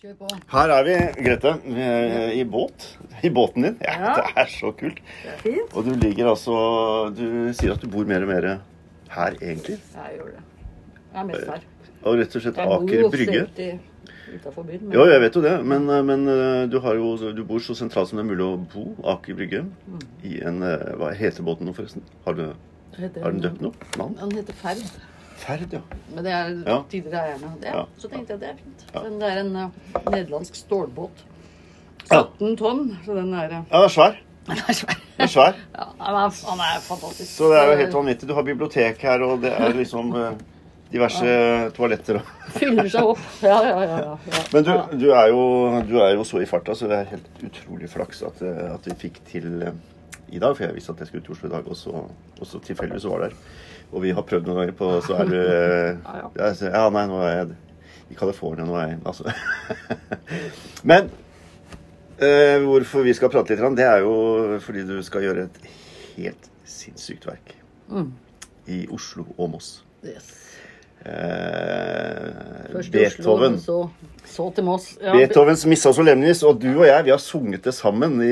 Kjør 0.00 0.14
på. 0.16 0.28
Her 0.48 0.70
er 0.72 0.84
vi, 0.86 0.92
Grete, 1.26 1.50
er 1.76 2.30
i 2.32 2.44
båt. 2.48 2.86
I 3.26 3.28
båten 3.36 3.66
din. 3.66 3.74
Ja, 3.84 3.96
Ja. 4.00 4.12
Det 4.16 4.24
er 4.40 4.46
så 4.48 4.70
kult. 4.72 5.00
Det 5.24 5.32
er 5.34 5.38
fint. 5.42 5.74
Og 5.76 5.84
du 5.84 5.90
ligger 6.00 6.30
altså 6.30 6.54
Du 7.16 7.26
sier 7.52 7.74
at 7.74 7.82
du 7.84 7.88
bor 7.92 8.06
mer 8.08 8.22
og 8.24 8.28
mer 8.32 8.46
her, 9.10 9.36
egentlig. 9.42 9.76
Jeg 9.94 10.16
gjør 10.16 10.30
det. 10.32 10.42
Jeg 11.12 11.20
er 11.20 11.24
mest 11.28 11.46
her. 11.52 11.66
Og 12.02 12.16
rett 12.16 12.36
og 12.36 12.42
slett 12.46 12.58
Aker 12.64 13.10
Brygge. 13.12 13.32
helt 13.42 13.56
byen. 13.56 13.80
men- 14.64 14.92
Jo, 14.94 15.04
jeg 15.10 15.20
vet 15.20 15.34
jo 15.36 15.40
det, 15.42 15.64
men, 15.66 15.86
men 16.06 16.28
eh, 16.28 16.66
du, 16.70 16.78
har 16.80 16.94
jo, 16.94 17.16
du 17.34 17.44
bor 17.44 17.58
så 17.58 17.74
sentralt 17.74 18.08
som 18.08 18.16
det 18.16 18.24
er 18.24 18.30
mulig 18.30 18.46
å 18.46 18.56
bo, 18.72 18.94
Aker 19.04 19.34
Brygge, 19.34 19.64
Mm. 19.88 20.00
i 20.24 20.40
en 20.46 20.62
eh, 20.62 20.94
Hva 20.96 21.12
heter 21.12 21.42
båten 21.42 21.66
nå, 21.66 21.74
forresten? 21.74 22.02
Har, 22.24 22.34
du, 22.34 22.54
har 22.96 23.30
den 23.32 23.40
døpt 23.42 23.60
noe? 23.60 23.72
Navn? 23.98 24.14
Den 24.20 24.30
heter 24.38 24.54
Ferd. 24.54 24.80
Ferd, 25.40 25.72
ja. 25.72 25.80
Men 26.14 26.24
det 26.26 26.32
er 26.36 26.50
Ja. 26.66 26.78
tidligere 26.90 27.22
eierne. 27.30 27.52
Det, 27.60 27.72
Ja. 27.72 27.84
Så 27.98 28.08
tenkte 28.12 28.34
jeg 28.34 28.40
det 28.40 28.48
er 28.50 28.56
fint. 28.60 28.86
Ja. 28.94 29.02
Men 29.06 29.18
det 29.20 29.30
er 29.30 29.40
en 29.40 29.56
uh, 29.56 30.10
nederlandsk 30.10 30.54
stålbåt. 30.58 31.24
Ja. 32.10 32.22
17 32.38 32.56
tonn, 32.60 32.84
så 33.06 33.14
den 33.16 33.32
er 33.34 33.48
uh, 33.48 33.62
Ja, 33.70 33.76
den 33.80 33.84
er 33.88 33.94
svær. 33.96 34.16
Den 34.50 34.56
er 34.68 34.72
svær. 34.74 34.94
Den 35.16 35.24
er 35.26 35.30
svær. 35.30 35.58
Ja, 35.76 35.84
han 36.00 36.16
er, 36.16 36.32
han 36.50 36.60
er 36.64 36.78
fantastisk. 36.82 37.28
Så 37.36 37.50
det 37.52 37.58
er 37.60 37.68
jo 37.70 37.76
helt 37.78 37.94
vanvittig. 37.94 38.28
Du 38.28 38.34
har 38.34 38.42
bibliotek 38.42 39.02
her, 39.04 39.22
og 39.22 39.42
det 39.42 39.52
er 39.52 39.74
liksom 39.76 40.10
uh, 40.16 40.32
diverse 40.90 41.34
toaletter 41.76 42.18
og 42.18 42.30
Fyller 42.58 42.88
seg 42.90 43.04
opp. 43.12 43.20
Ja, 43.44 43.60
ja, 43.68 43.82
ja. 43.84 43.98
ja. 44.26 44.40
Men 44.52 44.64
du, 44.66 44.72
du, 45.04 45.06
er 45.12 45.28
jo, 45.30 45.44
du 45.86 45.94
er 46.02 46.16
jo 46.16 46.24
så 46.26 46.40
i 46.42 46.48
farta, 46.50 46.74
så 46.74 46.88
det 46.90 46.98
er 46.98 47.12
helt 47.12 47.44
utrolig 47.46 47.90
flaks 47.92 48.22
at, 48.26 48.42
at 48.42 48.88
vi 48.90 48.96
fikk 49.06 49.20
til 49.28 49.52
i 50.32 50.38
dag. 50.40 50.56
For 50.56 50.64
jeg 50.66 50.74
visste 50.74 50.96
at 50.96 51.04
jeg 51.04 51.12
skulle 51.12 51.24
til 51.28 51.36
Oslo 51.36 51.48
i 51.48 51.52
dag, 51.52 51.68
og 51.68 51.76
så, 51.76 52.58
tilfeldigvis 52.66 53.06
var 53.12 53.26
der. 53.28 53.36
Og 53.90 54.02
vi 54.04 54.12
har 54.14 54.22
prøvd 54.22 54.46
noen 54.46 54.60
ganger 54.60 54.76
på 54.78 54.88
Så 55.02 55.16
er 55.18 55.30
du 55.30 55.36
eh, 55.40 55.96
Ja, 56.04 56.28
ja. 56.38 56.52
Ja, 56.70 56.84
nei, 56.94 57.06
nå 57.10 57.18
er 57.26 57.32
jeg 57.40 57.56
i 58.10 58.18
California. 58.18 58.64
Nå 58.66 58.76
er 58.78 58.92
jeg 58.92 59.00
Altså. 59.06 59.32
Men 60.90 61.10
eh, 62.20 62.58
hvorfor 62.64 63.02
vi 63.06 63.14
skal 63.16 63.32
prate 63.32 63.54
litt, 63.56 63.76
det 63.78 63.86
er 63.86 64.04
jo 64.04 64.14
fordi 64.64 64.84
du 64.88 64.96
skal 65.06 65.26
gjøre 65.26 65.48
et 65.48 65.60
helt 66.16 66.50
sinnssykt 66.68 67.26
verk 67.30 67.56
Mm. 67.90 68.12
i 68.70 68.84
Oslo 68.94 69.24
og 69.36 69.48
Moss. 69.50 69.80
Yes. 70.06 70.28
Eh, 71.00 72.72
Først 72.72 72.92
til 72.92 73.06
Oslo, 73.06 73.56
så, 73.58 73.76
så 74.30 74.46
til 74.54 74.64
Moss. 74.66 74.90
Ja, 75.02 75.14
Beethovens 75.16 75.62
Missa 75.66 75.90
Solemnis, 75.96 76.42
og 76.46 76.58
du 76.62 76.68
og 76.74 76.84
jeg 76.86 77.04
vi 77.06 77.10
har 77.14 77.22
sunget 77.22 77.64
det 77.64 77.72
sammen 77.74 78.18
i 78.22 78.28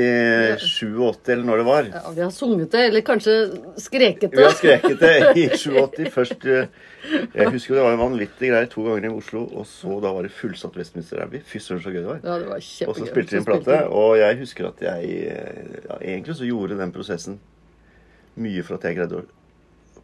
87, 0.61 1.33
eller 1.33 1.45
når 1.49 1.63
det 1.63 1.67
var. 1.69 1.89
Ja, 1.95 2.03
vi 2.15 2.23
har 2.27 2.31
sunget 2.35 2.71
det, 2.75 2.83
eller 2.91 3.05
kanskje 3.07 3.35
skreket 3.81 4.31
det. 4.31 4.37
Vi 4.39 4.45
har 4.45 4.55
skreket 4.59 5.01
det 5.01 5.15
i 5.41 5.47
87 5.65 6.13
først. 6.15 6.45
eh, 6.45 6.69
Jeg 7.35 7.51
husker 7.55 7.75
det 7.79 7.83
var 7.87 7.97
en 7.97 8.03
vanvittig 8.03 8.51
greier 8.53 8.69
to 8.71 8.85
ganger 8.85 9.09
i 9.09 9.15
Oslo, 9.17 9.47
og 9.49 9.65
så 9.71 9.97
da 10.05 10.13
var 10.13 10.29
det 10.29 10.33
fullsatt 10.37 10.77
Westminster 10.77 11.23
Abbey. 11.25 11.41
Fy 11.49 11.59
søren, 11.65 11.81
så 11.83 11.91
gøy 11.95 12.03
det 12.03 12.11
var. 12.13 12.21
Ja, 12.23 12.37
det 12.43 12.51
var 12.53 12.61
Og 12.93 12.97
så 13.01 13.09
spilte 13.09 13.33
de 13.33 13.41
en 13.41 13.49
plate, 13.49 13.81
og 13.89 14.19
jeg 14.21 14.39
husker 14.45 14.69
at 14.71 14.85
jeg 14.85 15.17
ja, 15.89 15.99
Egentlig 16.03 16.37
så 16.37 16.45
gjorde 16.47 16.79
den 16.79 16.93
prosessen 16.95 17.41
mye 18.39 18.63
for 18.63 18.77
at 18.79 18.85
jeg 18.87 19.01
greide 19.01 19.19
å 19.19 19.25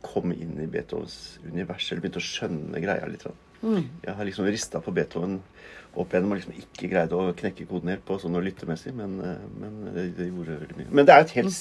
komme 0.05 0.37
inn 0.37 0.59
i 0.63 0.69
Beethovens 0.71 1.39
univers, 1.47 1.89
eller 1.91 2.05
begynte 2.05 2.23
å 2.23 2.29
skjønne 2.29 2.83
greia 2.85 3.09
litt. 3.11 3.25
grann. 3.25 3.41
Mm. 3.65 3.89
Jeg 4.05 4.15
har 4.19 4.29
liksom 4.29 4.47
rista 4.51 4.81
på 4.85 4.93
Beethoven 4.95 5.39
opp 5.95 6.13
igjennom 6.13 6.35
og 6.35 6.41
liksom 6.41 6.59
ikke 6.59 6.91
greid 6.91 7.13
å 7.17 7.25
knekke 7.39 7.67
koden 7.71 7.93
helt 7.95 8.05
på 8.07 8.19
sånn 8.21 8.37
og 8.37 8.45
lyttemessig, 8.45 8.93
men, 8.99 9.17
eh, 9.25 9.43
men 9.61 9.83
det, 9.95 10.07
det 10.19 10.29
gjorde 10.29 10.61
veldig 10.65 10.79
mye. 10.81 10.89
Men 10.91 11.09
det 11.09 11.15
er 11.15 11.23
jo 11.23 11.29
et 11.29 11.37
helt 11.39 11.61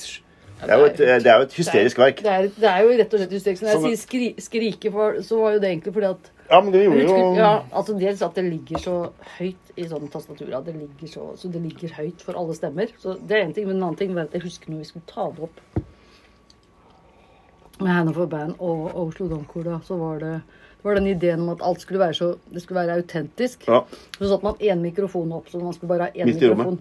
det 0.64 0.72
er 0.72 0.80
jo 0.80 0.86
et, 0.88 0.98
det 0.98 1.28
er 1.28 1.40
jo 1.42 1.46
et 1.48 1.56
hysterisk 1.58 2.00
verk. 2.00 2.22
Det 2.24 2.32
er, 2.32 2.46
det 2.56 2.70
er 2.70 2.84
jo 2.86 2.92
rett 3.00 3.14
og 3.16 3.20
slett 3.22 3.34
hysterisk. 3.36 3.64
Når 3.64 3.70
jeg 3.70 3.78
Sånn- 3.78 3.88
sier 3.88 4.00
skri, 4.00 4.28
skrike, 4.40 4.92
for, 4.94 5.18
så 5.26 5.40
var 5.42 5.56
jo 5.56 5.64
det 5.64 5.72
egentlig 5.74 5.94
fordi 5.98 6.10
at 6.14 6.30
Ja, 6.50 6.60
men 6.62 6.72
det 6.76 6.84
gjorde 6.84 7.04
jo 7.08 7.18
ja, 7.40 7.52
altså 7.72 7.96
Dels 7.98 8.22
at 8.22 8.36
det 8.36 8.44
ligger 8.46 8.80
så 8.84 8.96
høyt 9.40 9.74
i 9.76 9.88
sånne 9.90 10.12
tastaturer. 10.14 10.64
Det 10.64 10.76
ligger 10.78 11.12
så, 11.12 11.26
så 11.40 11.52
det 11.52 11.64
ligger 11.64 11.96
høyt 11.98 12.22
for 12.24 12.40
alle 12.40 12.56
stemmer. 12.56 12.94
Så 13.02 13.18
Det 13.20 13.38
er 13.38 13.48
en 13.48 13.56
ting, 13.56 13.68
men 13.68 13.78
en 13.80 13.90
annen 13.90 14.00
ting 14.00 14.14
var 14.16 14.30
at 14.30 14.38
jeg 14.38 14.46
husker 14.46 14.72
når 14.72 14.84
vi 14.84 14.90
skulle 14.92 15.10
ta 15.10 15.28
det 15.34 15.50
opp 15.50 15.84
med 17.84 17.94
Hanover 17.94 18.28
Band 18.32 18.56
og, 18.60 18.88
og 18.96 19.08
Oslo 19.10 19.28
Domkor, 19.32 19.64
da, 19.68 19.78
så 19.88 19.98
var 20.00 20.20
det, 20.24 20.34
det 20.80 20.88
var 20.88 20.96
den 21.00 21.08
ideen 21.12 21.44
om 21.46 21.54
at 21.54 21.62
alt 21.64 21.84
skulle 21.84 22.00
være 22.02 22.16
så 22.18 22.32
Det 22.52 22.62
skulle 22.64 22.82
være 22.82 22.98
autentisk. 23.00 23.68
Ja. 23.68 23.84
Så 24.18 24.28
satte 24.32 24.44
man 24.48 24.60
én 24.60 24.82
mikrofon 24.84 25.32
opp, 25.36 25.48
så 25.52 25.62
man 25.62 25.74
skulle 25.76 25.94
bare 25.94 26.10
ha 26.10 26.16
én 26.16 26.26
Midt 26.32 26.42
mikrofon. 26.42 26.80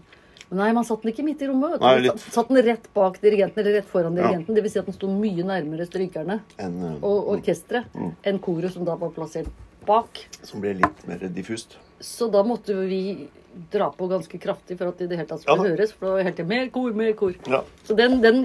Nei, 0.53 0.67
man 0.77 0.85
satt 0.85 1.01
den 1.01 1.09
ikke 1.15 1.25
midt 1.25 1.41
i 1.41 1.47
rommet. 1.49 1.79
Nei, 1.81 1.93
Man 2.03 2.19
satt, 2.19 2.33
satt 2.35 2.49
den 2.53 2.59
rett 2.67 2.89
bak 2.93 3.15
dirigenten, 3.23 3.63
eller 3.63 3.79
rett 3.79 3.87
foran 3.89 4.19
dirigenten. 4.19 4.53
Det 4.55 4.61
vil 4.67 4.71
si 4.75 4.81
at 4.83 4.85
den 4.91 4.93
sto 4.99 5.09
mye 5.09 5.47
nærmere 5.49 5.87
strykerne 5.89 6.41
En, 6.61 6.75
uh, 6.83 6.97
og 7.09 7.31
orkesteret 7.39 7.89
Mm. 7.97 8.11
enn 8.29 8.39
koret, 8.45 8.73
som 8.75 8.85
da 8.85 8.95
var 9.01 9.15
plassert 9.17 9.49
bak. 9.87 10.21
som 10.43 10.61
ble 10.61 10.75
litt 10.83 11.07
mer 11.09 11.25
diffust. 11.33 11.79
Så 12.01 12.29
da 12.31 12.43
måtte 12.45 12.75
vi 12.89 13.29
dra 13.73 13.89
på 13.97 14.09
ganske 14.11 14.39
kraftig 14.41 14.77
for 14.79 14.89
at 14.93 14.99
det 14.99 15.05
i 15.05 15.09
det 15.15 15.19
hele 15.23 15.29
tatt 15.33 15.41
skulle 15.41 15.65
Ja 15.65 15.73
høres. 15.73 15.93
For 15.97 16.07
det 16.07 16.13
var 16.19 16.23
helt 16.29 16.37
til 16.37 16.47
mer 16.53 16.69
kor, 16.69 16.93
mer 16.93 17.13
kor. 17.15 17.33
Ja. 17.49 17.63
Så 17.89 17.97
den, 17.97 18.21
den 18.21 18.45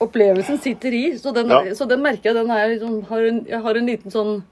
opplevelsen 0.00 0.58
sitter 0.58 0.92
i. 0.92 1.04
Så 1.18 1.32
den, 1.34 1.48
Ja. 1.50 1.62
så 1.74 1.86
den 1.88 2.02
merker 2.02 2.30
jeg 2.32 2.34
den 2.34 2.50
er 2.50 2.68
liksom, 2.74 3.02
har 3.08 3.20
en, 3.28 3.44
Jeg 3.48 3.60
har 3.62 3.74
en 3.76 3.86
liten 3.86 4.10
sånn 4.10 4.42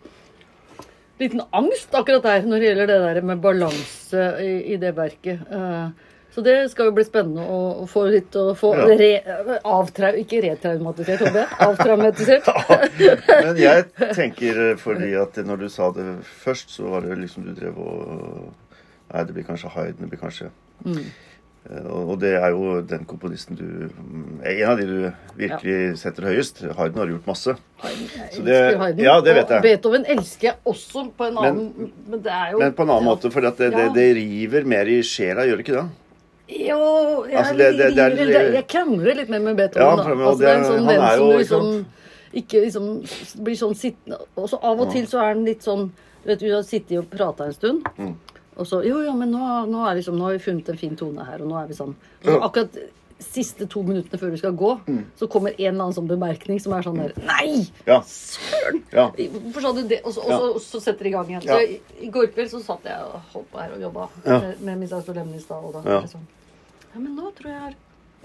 liten 1.21 1.43
angst 1.55 1.93
akkurat 1.95 2.23
der 2.25 2.43
når 2.49 2.59
det 2.59 2.67
gjelder 2.71 2.87
det 2.91 3.01
der 3.03 3.21
med 3.23 3.39
balanse 3.45 4.23
i, 4.43 4.73
i 4.75 4.77
det 4.81 4.95
verket. 4.97 5.39
Uh, 5.53 5.91
så 6.35 6.41
det 6.43 6.71
skal 6.73 6.89
jo 6.89 6.95
bli 6.97 7.05
spennende 7.05 7.45
å, 7.45 7.59
å 7.83 7.87
få 7.87 8.07
litt 8.11 8.35
å 8.41 8.55
få 8.57 8.73
Ja. 8.75 8.87
re, 8.97 9.11
avtrau... 9.69 10.15
Ikke 10.19 10.41
retraumatisert, 10.43 11.21
håper 11.21 11.43
jeg. 11.43 11.49
Avtraumatisert. 11.67 12.49
Men 13.45 13.61
jeg 13.61 13.85
tenker 14.17 14.63
fordi 14.81 15.13
at 15.21 15.37
når 15.47 15.57
du 15.61 15.69
sa 15.69 15.91
det 15.93 16.07
først, 16.43 16.73
så 16.73 16.89
var 16.89 17.05
det 17.07 17.19
liksom 17.21 17.45
du 17.47 17.53
drev 17.55 17.79
og 17.79 18.49
Nei, 19.13 19.27
det 19.29 19.35
blir 19.37 19.45
kanskje 19.45 19.69
Hayden, 19.75 20.01
det 20.07 20.09
blir 20.15 20.23
kanskje 20.25 20.51
Mm. 20.83 21.05
Eh, 21.71 21.87
Og 21.87 22.19
det 22.21 22.33
er 22.35 22.51
jo 22.51 22.81
den 22.83 23.05
komponisten 23.07 23.55
du 23.57 23.63
mm, 23.63 24.41
En 24.45 24.63
av 24.71 24.77
de 24.81 24.87
du 24.87 25.13
virkelig 25.39 25.99
setter 26.01 26.23
høyest. 26.27 26.59
Harden 26.77 26.99
har 26.99 27.07
gjort 27.13 27.27
masse. 27.31 27.55
Jeg 27.85 28.45
det- 28.45 28.57
elsker 28.57 28.79
Haydn. 28.79 28.99
ja, 29.05 29.21
det 29.21 29.35
vet 29.37 29.49
Og. 29.49 29.63
Beethoven 29.63 30.05
elsker 30.07 30.49
jeg 30.49 30.57
også 30.67 31.05
på 31.17 31.29
en 31.29 31.39
annen 31.39 31.93
Men 32.09 32.21
det 32.23 32.33
er 32.33 32.51
jo 32.53 32.59
Men 32.59 32.73
på 32.73 32.83
en 32.83 32.91
annen 32.91 33.07
ja. 33.07 33.11
måte, 33.15 33.31
for 33.33 33.41
det, 33.41 33.57
det, 33.59 33.73
Ja. 33.73 33.89
det 33.95 34.17
river 34.17 34.65
mer 34.65 34.87
i 34.87 35.01
sjela, 35.03 35.43
gjør 35.47 35.57
det 35.57 35.67
ikke 35.69 35.79
det? 35.81 35.89
Jo, 36.53 37.25
jeg, 37.31 37.39
Altså, 37.39 37.55
er- 37.55 38.17
river- 38.17 38.53
jeg 38.55 38.67
krangler 38.69 39.15
litt 39.17 39.29
mer 39.31 39.39
med 39.41 39.57
Beethoven. 39.57 39.87
Ja, 39.87 39.97
da. 39.97 40.03
Altså, 40.03 40.39
det 40.39 40.49
er 40.49 40.59
en 40.59 40.65
sånn 40.65 40.87
venn 40.87 41.09
som 41.17 41.31
jo, 41.31 41.39
liksom 41.39 41.87
ikke 42.35 42.65
liksom 42.65 43.43
blir 43.45 43.55
sånn 43.57 43.75
sittende 43.77 44.19
Og 44.37 44.49
så 44.49 44.59
av 44.63 44.81
og 44.81 44.91
til 44.93 45.07
så 45.07 45.19
er 45.21 45.35
han 45.35 45.45
litt 45.45 45.61
sånn 45.63 45.91
Du 46.25 46.29
vet, 46.29 46.41
vi 46.41 46.51
har 46.51 46.63
sittet 46.63 46.99
og 46.99 47.11
prata 47.11 47.45
en 47.45 47.53
stund, 47.53 47.83
Mm. 47.99 48.15
Og 48.57 48.67
så 48.67 48.83
Jo, 48.85 49.01
ja, 49.07 49.13
men 49.17 49.31
nå, 49.33 49.67
nå, 49.71 49.85
er 49.89 49.95
liksom, 50.01 50.17
nå 50.19 50.25
har 50.29 50.33
vi 50.37 50.45
funnet 50.45 50.69
en 50.69 50.79
fin 50.81 50.97
tone 50.97 51.25
her, 51.25 51.41
og 51.43 51.49
nå 51.49 51.57
er 51.63 51.67
vi 51.71 51.75
sånn. 51.79 51.95
Og 52.27 52.43
akkurat 52.49 52.77
siste 53.23 53.69
to 53.71 53.85
minuttene 53.87 54.19
før 54.19 54.33
vi 54.35 54.39
skal 54.41 54.53
gå, 54.59 54.73
Mm. 54.89 55.05
så 55.17 55.29
kommer 55.31 55.51
en 55.55 55.75
eller 55.75 55.85
annen 55.85 55.95
sånn 55.95 56.09
bemerkning 56.11 56.59
som 56.61 56.73
er 56.75 56.83
sånn 56.83 56.97
der 56.99 57.13
Nei! 57.25 57.69
Ja. 57.87 58.01
Søren! 58.03 58.83
ja. 58.93 59.05
Hvorfor 59.15 59.61
sa 59.63 59.73
du 59.73 59.83
det? 59.87 60.01
Og 60.05 60.13
så, 60.13 60.21
og 60.27 60.33
så, 60.33 60.49
og 60.57 60.61
så 60.61 60.81
setter 60.83 61.05
de 61.05 61.09
i 61.09 61.13
gang 61.13 61.29
igjen. 61.31 61.45
Ja. 61.47 61.55
Så 61.55 61.63
i, 61.63 61.81
I 62.03 62.11
går 62.11 62.33
kveld 62.35 62.51
så 62.51 62.61
satt 62.65 62.85
jeg 62.85 62.99
og 63.07 63.21
holdt 63.33 63.51
på 63.53 63.61
her 63.63 63.77
og 63.77 63.81
jobba 63.87 64.09
med, 64.27 64.59
med 64.61 64.83
Mrs. 64.83 65.05
Solemn 65.07 65.31
i 65.35 65.39
stad. 65.41 65.63
Og 65.65 65.73
da 65.79 65.83
Ja. 65.87 66.01
sånn 66.11 66.27
Ja, 66.95 67.01
men 67.01 67.15
nå 67.17 67.31
tror 67.39 67.47
jeg 67.49 67.55
jeg 67.55 67.63
har 67.63 67.75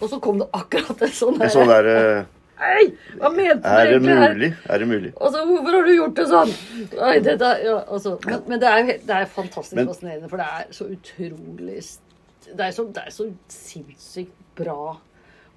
Og 0.02 0.10
så 0.10 0.20
kom 0.22 0.38
det 0.40 0.48
akkurat 0.54 1.02
en 1.02 1.14
sånn 1.14 1.38
sånn 1.50 1.68
der 1.70 1.88
eh, 1.94 2.26
Hei! 2.58 2.88
Hva 3.20 3.30
mente 3.30 3.62
du 3.62 3.68
Er 3.70 3.86
det 3.86 3.94
egentlig 3.94 4.16
her? 4.18 4.34
mulig? 4.34 4.50
Er 4.74 4.80
det 4.82 4.88
mulig? 4.90 5.12
Altså, 5.22 5.44
hvorfor 5.46 5.76
har 5.78 5.84
du 5.86 5.92
gjort 5.94 6.16
det 6.18 6.28
sånn? 6.32 6.54
Nei, 6.98 7.20
dette, 7.28 7.50
ja, 7.64 7.76
altså, 7.94 8.16
men, 8.26 8.40
men 8.50 8.60
det 8.64 8.72
er 8.72 8.88
det 9.06 9.18
er 9.20 9.26
fantastisk 9.30 9.76
Men- 9.78 9.88
fascinerende, 9.92 10.30
for 10.32 10.38
det 10.42 10.48
er 10.58 10.72
så 10.74 10.88
utrolig 10.96 11.82
det 12.48 12.64
er 12.64 12.72
så, 12.72 12.86
det 12.96 13.04
er 13.04 13.12
så 13.12 13.26
sinnssykt 13.52 14.34
bra 14.56 14.96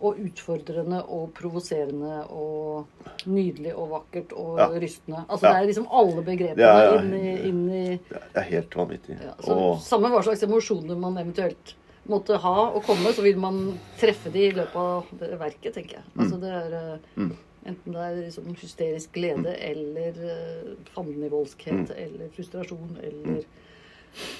og 0.00 0.16
utfordrende 0.19 1.03
og 1.12 1.28
provoserende 1.37 2.22
og 2.33 2.87
nydelig 3.28 3.75
og 3.77 3.91
vakkert 3.93 4.32
og 4.32 4.59
Ja. 4.59 4.67
rystende. 4.81 5.25
Altså, 5.28 5.47
Ja. 5.47 5.53
Det 5.53 5.61
er 5.62 5.67
liksom 5.71 5.87
alle 5.93 6.22
begrepene 6.25 6.59
Ja, 6.65 6.78
ja. 6.84 7.00
inn 7.00 7.15
i, 7.15 7.34
inn 7.49 7.69
i 7.71 8.00
Det 8.09 8.22
er 8.34 8.41
helt 8.49 8.71
vanvittig. 8.77 9.19
ja, 9.22 9.34
så, 9.44 9.53
Og 9.56 9.78
Samme 9.81 10.09
hva 10.11 10.22
slags 10.25 10.43
emosjoner 10.43 10.97
man 10.99 11.17
eventuelt 11.19 11.75
måtte 12.10 12.36
ha 12.42 12.56
og 12.74 12.82
komme, 12.86 13.12
så 13.16 13.22
vil 13.24 13.38
man 13.40 13.60
treffe 14.00 14.30
de 14.34 14.48
i 14.48 14.52
løpet 14.56 14.76
av 14.76 15.06
det 15.20 15.38
verket, 15.40 15.74
tenker 15.78 16.00
jeg. 16.00 16.04
Altså 16.18 16.40
det 16.42 16.50
er 16.58 16.76
eh, 16.80 16.98
Mm. 17.16 17.32
Enten 17.70 17.92
det 17.92 18.00
er 18.00 18.14
liksom 18.22 18.46
hysterisk 18.56 19.10
glede 19.12 19.52
eller 19.60 20.14
uh, 20.16 20.70
fandenivoldskhet 20.94 21.90
Mm. 21.90 21.98
eller 22.04 22.30
frustrasjon 22.32 22.94
eller 23.04 23.42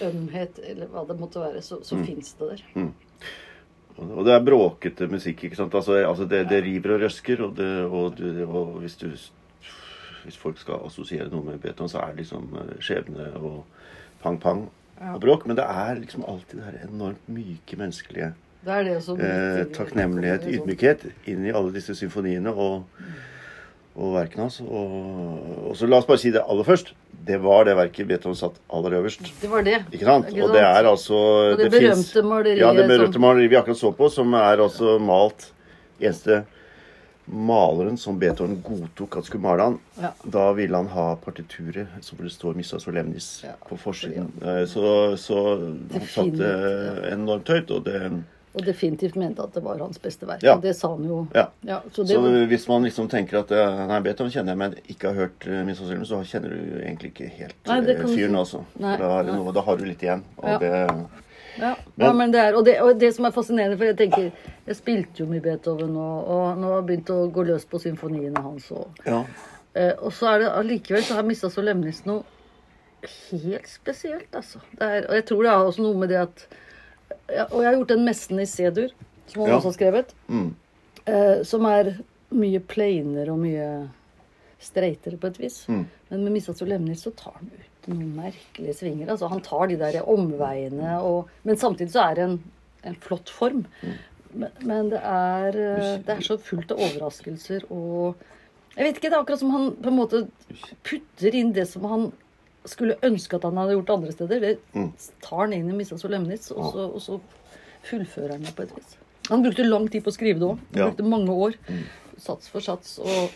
ømhet 0.07 0.59
eller 0.65 0.89
hva 0.89 1.03
det 1.07 1.19
måtte 1.21 1.43
være, 1.43 1.61
så, 1.63 1.83
så 1.85 1.97
Mm. 1.99 2.07
fins 2.07 2.33
det 2.39 2.49
der. 2.49 2.63
Og 4.01 4.25
det 4.25 4.33
er 4.33 4.41
bråkete 4.45 5.07
musikk. 5.13 5.45
ikke 5.45 5.57
sant? 5.57 5.75
Altså, 5.75 5.93
altså 6.09 6.25
det, 6.25 6.49
det 6.49 6.63
river 6.65 6.95
og 6.95 7.01
røsker. 7.03 7.43
Og, 7.45 7.57
det, 7.57 7.69
og, 7.85 8.17
du- 8.17 8.47
og 8.49 8.81
hvis, 8.81 8.97
du, 8.97 9.11
hvis 10.25 10.37
folk 10.41 10.59
skal 10.59 10.81
assosiere 10.87 11.29
noe 11.29 11.45
med 11.45 11.61
Beethoven, 11.61 11.89
så 11.93 11.99
er 12.01 12.15
det 12.15 12.23
liksom 12.25 12.49
eh, 12.57 12.79
skjebne 12.81 13.35
og 13.37 13.65
pang-pang 14.23 14.71
Ja. 15.01 15.15
og 15.15 15.21
bråk. 15.23 15.47
Men 15.49 15.57
det 15.57 15.65
er 15.65 15.95
liksom 16.03 16.25
alltid 16.29 16.61
det 16.61 16.67
her 16.69 16.79
enormt 16.91 17.29
myke, 17.33 17.77
menneskelige 17.81 18.33
Det 18.65 18.73
er 18.77 18.85
det 18.85 18.99
som 19.03 19.21
eh, 19.21 19.65
takknemlighet, 19.73 20.43
Sånn. 20.45 20.55
ydmykhet 20.59 21.07
inn 21.33 21.47
i 21.49 21.53
alle 21.57 21.73
disse 21.73 21.95
symfoniene 21.97 22.53
og, 22.53 22.83
og 23.97 24.11
verkene 24.19 24.45
hans. 24.45 24.59
Og, 24.61 25.71
og 25.71 25.77
så 25.81 25.89
la 25.89 25.97
oss 26.03 26.07
bare 26.11 26.21
si 26.21 26.31
det 26.35 26.43
aller 26.45 26.65
først. 26.69 26.93
det 27.27 27.39
var 27.43 27.65
det 27.65 27.75
verket 27.77 28.07
Beethoven 28.09 28.37
satt 28.37 28.61
aller 28.73 28.99
øverst. 29.01 29.25
Det 29.41 29.49
var 29.51 29.63
det. 29.65 29.79
Ikke 29.93 30.05
sant? 30.05 30.29
Ikke 30.29 30.45
Og 30.45 30.53
det 30.53 30.61
er 30.61 30.85
altså 30.89 31.15
Og 31.17 31.59
det, 31.59 31.71
berømte 31.71 32.05
finnes- 32.05 32.25
maleriet 32.29 32.59
Ja, 32.61 32.73
det 32.77 32.87
berømte 32.89 33.13
som 33.17 33.23
maleriet 33.23 33.51
vi 33.51 33.57
akkurat 33.57 33.79
så 33.81 33.91
på, 33.97 34.09
som 34.13 34.35
er 34.35 34.57
altså 34.69 34.99
malt 35.01 35.51
Eneste 36.01 36.45
maleren 37.33 37.97
som 37.99 38.19
Beethoven 38.19 38.59
godtok 38.67 39.17
at 39.21 39.25
skulle 39.29 39.43
male 39.43 39.63
han, 39.63 39.79
Ja. 40.01 40.11
da 40.25 40.53
ville 40.53 40.77
han 40.77 40.87
ha 40.89 41.15
partituret 41.17 41.87
som 42.01 42.19
det 42.19 42.33
står 42.33 42.55
'Missa 42.55 42.77
Solemnis' 42.79 43.45
Ja, 43.45 43.53
på 43.69 43.77
forsiden. 43.79 44.33
Eh, 44.43 44.65
Så, 44.67 45.17
så 45.17 45.59
han 45.93 46.01
satte 46.01 47.13
enormt 47.13 47.49
høyt, 47.49 47.71
og 47.71 47.85
det 47.85 48.13
Og 48.53 48.65
definitivt 48.67 49.15
mente 49.15 49.43
at 49.43 49.55
det 49.55 49.63
var 49.63 49.79
hans 49.79 49.99
beste 49.99 50.27
verk. 50.27 50.43
Ja. 50.43 50.57
Og 50.57 50.63
det 50.63 50.75
sa 50.77 50.89
han 50.97 51.05
jo. 51.05 51.27
Ja. 51.35 51.47
så 51.93 52.03
det, 52.03 52.17
Så 52.17 52.47
hvis 52.49 52.69
man 52.69 52.83
liksom 52.83 53.09
tenker 53.09 53.39
at 53.39 53.51
eh, 53.53 53.87
Nei, 53.87 54.01
Beethoven 54.01 54.33
kjenner 54.33 54.51
jeg, 54.51 54.59
men 54.59 54.75
ikke 54.89 55.07
har 55.09 55.15
hørt 55.15 55.47
uh, 55.47 55.65
Missa 55.65 55.85
Solemnis, 55.85 56.09
så 56.09 56.19
kjenner 56.25 56.49
du 56.51 56.81
egentlig 56.83 57.13
ikke 57.15 57.29
helt 57.31 57.55
Nei, 57.67 57.79
eh, 57.79 58.01
kan 58.01 58.09
fyren, 58.11 58.35
altså. 58.37 58.65
Nei, 58.81 58.97
da, 58.99 59.23
det 59.23 59.35
noe, 59.35 59.53
da 59.53 59.61
har 59.61 59.77
du 59.77 59.85
litt 59.85 60.03
igjen. 60.03 60.25
Og 60.39 60.49
Ja. 60.49 60.59
det 60.59 60.91
Men- 61.59 61.77
ja, 61.99 62.13
men 62.13 62.31
det 62.33 62.41
er, 62.41 62.55
og 62.57 62.65
det, 62.65 62.81
og 62.81 62.99
det 62.99 63.15
som 63.15 63.25
er 63.25 63.31
fascinerende, 63.31 63.77
for 63.77 63.85
jeg 63.85 63.97
tenker 63.97 64.33
Jeg 64.71 64.79
spilte 64.79 65.25
jo 65.25 65.27
mye 65.31 65.43
Beethoven, 65.43 65.97
og, 65.99 66.29
og 66.31 66.59
nå 66.63 66.69
har 66.71 66.77
jeg 66.81 66.87
begynt 66.93 67.11
å 67.15 67.21
gå 67.35 67.43
løs 67.49 67.65
på 67.67 67.81
symfoniene 67.83 68.43
hans. 68.45 68.69
òg. 68.71 69.01
Ja. 69.09 69.25
eh, 69.75 69.93
og 69.99 70.13
så 70.15 70.29
er 70.31 70.45
det 70.45 70.53
allikevel 70.61 71.03
så 71.07 71.17
har 71.19 71.27
Missa 71.27 71.51
Solemnis 71.51 72.05
noe 72.07 72.23
helt 73.33 73.67
spesielt, 73.71 74.29
altså. 74.37 74.61
Det 74.77 74.87
er, 74.87 75.07
og 75.09 75.15
jeg 75.19 75.25
tror 75.31 75.43
det 75.47 75.51
har 75.55 75.67
også 75.71 75.83
noe 75.87 75.99
med 76.03 76.11
det 76.13 76.19
at 76.23 76.47
ja, 77.31 77.45
Og 77.51 77.61
jeg 77.63 77.67
har 77.71 77.77
gjort 77.79 77.93
den 77.95 78.05
messen 78.07 78.41
i 78.43 78.47
C-dur, 78.47 78.91
som 79.31 79.43
han 79.43 79.51
Ja. 79.51 79.57
også 79.59 79.71
har 79.71 79.77
skrevet, 79.79 80.15
Mm. 80.29 80.55
eh, 81.07 81.43
som 81.47 81.65
er 81.67 81.91
mye 82.31 82.61
plainere 82.61 83.31
og 83.33 83.39
mye 83.43 83.89
streitere 84.61 85.17
på 85.19 85.27
et 85.31 85.39
vis. 85.41 85.65
Mm. 85.69 85.85
Men 86.11 86.25
med 86.25 86.33
Missa 86.33 86.53
Solemnis 86.55 87.03
så 87.07 87.13
tar 87.17 87.33
han 87.39 87.51
ut 87.55 87.89
noen 87.89 88.15
merkelige 88.17 88.75
svinger. 88.77 89.09
Altså, 89.11 89.29
han 89.31 89.41
tar 89.41 89.67
de 89.71 89.77
der 89.81 90.03
omveiene 90.07 90.99
og 91.03 91.29
Men 91.45 91.57
samtidig 91.57 91.91
så 91.95 92.11
er 92.11 92.15
det 92.15 92.25
en, 92.29 92.39
en 92.85 92.95
flott 93.01 93.31
form. 93.31 93.65
Men, 94.35 94.51
men 94.63 94.91
det 94.93 95.01
er 95.03 95.57
eh, 95.59 95.99
Det 96.07 96.15
er 96.17 96.21
så 96.23 96.37
fullt 96.39 96.71
av 96.71 96.79
overraskelser 96.79 97.65
og 97.71 98.15
Jeg 98.77 98.85
vet 98.87 98.99
ikke, 99.01 99.09
det 99.11 99.17
er 99.17 99.23
akkurat 99.25 99.41
som 99.43 99.51
han 99.51 99.71
på 99.83 99.91
en 99.91 99.97
måte 99.99 100.21
putter 100.87 101.35
inn 101.35 101.53
det 101.57 101.65
som 101.69 101.85
han 101.91 102.05
skulle 102.71 102.95
ønske 103.03 103.35
at 103.39 103.43
han 103.49 103.57
hadde 103.59 103.73
gjort 103.75 103.91
andre 103.97 104.13
steder. 104.13 104.41
Det 104.45 104.59
Mm. 104.77 104.93
tar 105.25 105.41
han 105.47 105.53
inn 105.57 105.71
i 105.71 105.77
Missa 105.77 105.97
Solemnis, 105.99 106.51
og 106.53 106.73
så, 106.73 106.85
og 106.95 107.01
så 107.03 107.21
fullfører 107.89 108.37
han 108.37 108.43
det 108.47 108.55
på 108.55 108.63
et 108.63 108.75
vis. 108.77 108.97
Han 109.31 109.43
brukte 109.43 109.65
lang 109.67 109.89
tid 109.91 110.05
på 110.05 110.13
å 110.13 110.15
skrive 110.15 110.39
det 110.39 110.47
òg. 110.47 110.59
Han 110.75 110.83
Mm. 110.83 110.91
brukte 110.91 111.09
mange 111.09 111.31
år. 111.47 111.57
Sats 112.19 112.49
for 112.49 112.61
sats. 112.61 112.99
Og 112.99 113.31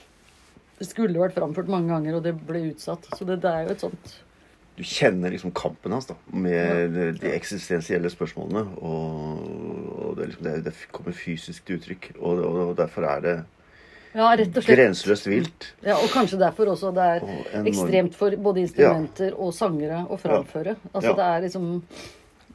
det 0.79 0.87
skulle 0.91 1.19
vært 1.19 1.35
framført 1.35 1.69
mange 1.73 1.89
ganger, 1.89 2.17
og 2.17 2.23
det 2.23 2.35
ble 2.47 2.71
utsatt. 2.71 3.09
Så 3.17 3.25
det, 3.27 3.41
det 3.43 3.51
er 3.51 3.65
jo 3.67 3.71
et 3.75 3.81
sånt 3.81 4.15
du 4.77 4.83
kjenner 4.83 5.31
liksom 5.31 5.53
kampen 5.55 5.93
hans 5.95 6.07
da, 6.07 6.15
med 6.33 6.93
de, 6.95 7.13
de 7.13 7.29
eksistensielle 7.31 8.11
spørsmålene. 8.11 8.65
Og, 8.83 9.45
liksom, 10.31 10.45
det, 10.49 10.55
det 10.65 10.75
kommer 10.93 11.13
fysisk 11.17 11.65
til 11.67 11.79
uttrykk. 11.79 12.11
Og, 12.21 12.39
og, 12.45 12.59
og 12.69 12.77
derfor 12.79 13.07
er 13.11 13.21
det 13.25 13.35
Ja, 14.15 14.29
grenseløst 14.39 15.27
vilt. 15.27 15.65
Ja, 15.83 15.97
og 15.99 16.09
kanskje 16.15 16.39
derfor 16.39 16.69
også 16.71 16.93
det 16.95 17.03
er 17.17 17.25
Og 17.59 17.67
ekstremt 17.67 18.15
for 18.15 18.31
både 18.39 18.61
instrumenter 18.63 19.35
og 19.35 19.51
sangere 19.57 20.05
å 20.07 20.19
framføre. 20.23 20.77
Altså 20.95 21.11
Ja. 21.11 21.17
det 21.19 21.25
er 21.31 21.41
liksom 21.49 21.83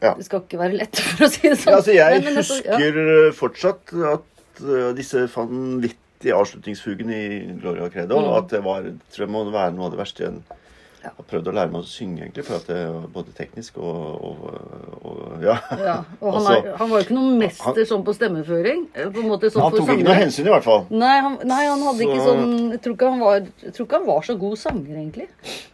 Ja. 0.02 0.14
Det 0.16 0.24
skal 0.30 0.40
ikke 0.46 0.60
være 0.62 0.78
lett, 0.80 0.96
for 1.18 1.26
å 1.26 1.30
si 1.30 1.42
det 1.50 1.58
sånn. 1.60 1.74
Ja, 1.74 1.78
altså, 1.82 1.92
jeg 1.94 2.14
Men- 2.14 2.24
men 2.24 2.34
ja. 2.34 2.40
husker 2.40 3.00
uh, 3.28 3.32
fortsatt 3.36 3.92
at 4.14 4.62
uh, 4.64 4.94
disse 4.96 5.26
vanvittige 5.36 6.34
avslutningsfugene 6.40 7.18
i 7.20 7.60
Gloria 7.60 7.90
Credo 7.90 8.16
Mm. 8.22 8.38
At 8.38 8.48
det 8.50 8.64
var, 8.64 8.88
tror 9.12 9.26
jeg 9.28 9.30
må 9.36 9.44
være 9.52 9.74
noe 9.76 9.86
av 9.90 9.92
det 9.92 10.00
verste 10.00 10.24
jeg 10.24 10.40
Ja. 11.04 11.12
har 11.16 11.26
prøvd 11.30 11.48
å 11.48 11.54
lære 11.56 11.72
meg 11.72 11.82
å 11.82 11.88
synge, 11.88 12.26
egentlig. 12.26 12.44
For 12.48 12.58
at 12.60 12.66
det 12.68 12.76
er 12.84 13.08
både 13.14 13.32
teknisk 13.38 13.78
og, 13.78 14.24
og, 14.28 14.40
og 15.06 15.44
Ja. 15.44 15.54
Ja, 15.72 15.94
og 16.22 16.34
han, 16.34 16.40
Altså, 16.42 16.56
er, 16.58 16.74
han 16.82 16.90
var 16.92 17.00
jo 17.00 17.06
ikke 17.08 17.16
noen 17.16 17.38
mester 17.40 17.86
sånn 17.88 18.04
på 18.04 18.16
stemmeføring. 18.18 18.82
eh, 18.94 19.08
På 19.16 19.22
en 19.24 19.30
måte 19.32 19.52
sånn 19.54 19.64
Han 19.64 19.78
tok 19.78 19.92
ikke 19.94 20.08
noe 20.10 20.18
hensyn, 20.18 20.50
i 20.50 20.54
hvert 20.54 20.66
fall. 20.68 20.84
Nei 20.92 21.14
han, 21.24 21.38
nei, 21.48 21.62
han 21.70 21.86
hadde 21.88 22.04
ikke 22.08 22.26
sånn 22.26 22.56
jeg 22.74 22.82
tror 22.84 22.98
ikke, 22.98 23.12
han 23.14 23.24
var, 23.24 23.40
jeg 23.64 23.74
tror 23.78 23.88
ikke 23.88 24.00
han 24.02 24.08
var 24.10 24.22
så 24.28 24.36
god 24.44 24.58
sanger, 24.60 24.96
egentlig. 25.00 25.28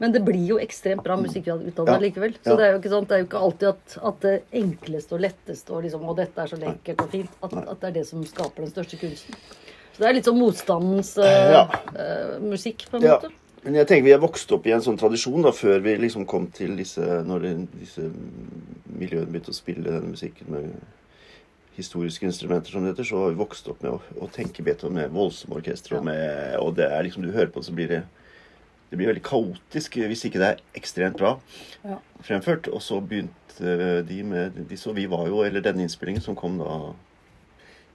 Men 0.04 0.14
det 0.14 0.22
blir 0.28 0.46
jo 0.54 0.60
ekstremt 0.62 1.04
bra 1.06 1.18
musikk 1.20 1.48
ut 1.54 1.80
av 1.82 1.90
det 1.90 1.98
likevel. 2.06 2.36
Så 2.46 2.56
det 2.60 2.68
er 2.68 2.76
jo 2.76 2.82
ikke 2.84 2.94
sant, 2.94 3.10
det 3.10 3.16
er 3.18 3.24
jo 3.24 3.30
ikke 3.32 3.42
alltid 3.48 3.70
at, 3.72 3.96
at 4.12 4.20
det 4.28 4.36
enkleste 4.62 5.18
og 5.18 5.24
letteste 5.26 5.74
og 5.74 5.82
liksom, 5.88 6.06
og 6.06 6.20
dette 6.22 6.44
er 6.46 6.52
så 6.54 6.60
lekkert 6.62 7.02
og 7.06 7.10
fint, 7.16 7.40
at, 7.42 7.56
at 7.64 7.82
det 7.82 7.90
er 7.90 7.98
det 7.98 8.06
som 8.10 8.22
skaper 8.30 8.66
den 8.68 8.72
største 8.76 9.00
kunsten. 9.02 9.42
Så 9.96 10.04
det 10.04 10.08
er 10.10 10.16
litt 10.18 10.28
sånn 10.28 10.38
motstandens 10.40 11.14
uh, 11.18 11.26
Ja. 11.56 11.66
uh, 11.96 12.38
musikk, 12.44 12.86
på 12.92 13.00
en 13.02 13.10
Ja. 13.10 13.18
Men 13.66 13.80
jeg 13.80 13.88
tenker 13.90 14.06
vi 14.06 14.14
er 14.14 14.22
vokst 14.22 14.52
opp 14.54 14.68
i 14.70 14.74
en 14.76 14.84
sånn 14.86 15.00
tradisjon 15.02 15.42
da, 15.42 15.52
før 15.56 15.80
vi 15.82 15.96
liksom 15.98 16.28
kom 16.30 16.46
til 16.54 16.76
disse 16.78 17.02
Når 17.26 17.48
disse 17.80 18.04
miljøene 18.94 19.32
begynte 19.32 19.54
å 19.54 19.58
spille 19.58 19.88
denne 19.88 20.12
musikken 20.14 20.52
med 20.54 20.76
historiske 21.76 22.24
instrumenter 22.24 22.72
som 22.72 22.86
det 22.86 22.94
heter, 22.94 23.08
så 23.10 23.18
har 23.20 23.34
vi 23.34 23.42
vokst 23.42 23.66
opp 23.68 23.82
med 23.84 23.92
å, 23.92 23.98
å 24.24 24.30
tenke 24.32 24.64
Beethoven 24.64 24.96
med 24.96 25.12
voldsomme 25.12 25.58
orkestre. 25.58 25.98
Og, 25.98 26.06
med, 26.08 26.54
og 26.62 26.78
det 26.78 26.86
er 26.88 27.04
liksom, 27.04 27.26
du 27.26 27.34
hører 27.36 27.52
på 27.52 27.60
det, 27.60 27.68
så 27.68 27.76
blir 27.76 27.90
det 27.92 28.06
det 28.90 29.00
blir 29.00 29.10
veldig 29.10 29.24
kaotisk 29.26 29.98
hvis 30.08 30.22
ikke 30.28 30.40
det 30.40 30.50
er 30.54 30.62
ekstremt 30.78 31.18
bra 31.20 31.34
Ja. 31.84 31.98
fremført. 32.24 32.70
Og 32.72 32.80
så 32.86 33.02
begynte 33.02 34.04
de 34.08 34.22
med 34.24 34.62
de 34.70 34.78
så 34.80 34.94
vi 34.96 35.08
var 35.12 35.28
jo, 35.28 35.42
eller 35.44 35.66
denne 35.66 35.84
innspillingen 35.84 36.24
som 36.24 36.38
kom 36.38 36.62
da 36.62 36.94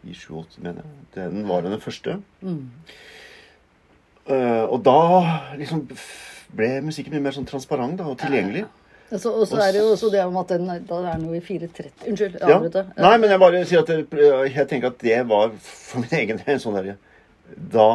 i 0.05 0.12
87, 0.12 0.58
mener 0.61 0.82
jeg, 0.84 1.00
den 1.14 1.49
var 1.49 1.62
jo 1.62 1.70
den 1.70 1.81
første. 1.81 2.19
Mm. 2.43 2.67
Eh, 4.31 4.65
og 4.71 4.82
da 4.87 4.99
liksom 5.59 5.87
ble 6.56 6.69
musikken 6.87 7.15
mye 7.15 7.25
mer 7.25 7.35
sånn 7.35 7.49
transparent 7.49 7.99
da, 7.99 8.05
og 8.11 8.19
tilgjengelig. 8.21 8.67
Altså, 9.11 9.32
og 9.35 9.49
så 9.50 9.59
er 9.59 9.73
det 9.75 9.81
jo 9.82 9.88
også 9.91 10.09
det 10.12 10.23
om 10.23 10.37
at 10.38 10.53
den, 10.53 10.69
da 10.87 10.99
er 11.11 11.19
noe 11.19 11.41
i 11.41 11.43
4.30 11.43 12.06
Unnskyld, 12.12 12.37
jeg 12.38 12.47
avbrøt 12.47 12.77
det. 12.77 12.85
Nei, 13.03 13.17
men 13.19 13.32
jeg 13.32 13.43
bare 13.43 13.62
sier 13.67 13.82
at 13.82 13.91
det, 13.91 14.27
jeg 14.55 14.67
tenker 14.71 14.93
at 14.93 15.00
det 15.03 15.17
var 15.27 15.50
for 15.67 16.05
min 16.05 16.15
egen 16.21 16.38
del 16.44 16.61
sånn 16.62 16.77
derre 16.79 16.94
Da 17.75 17.88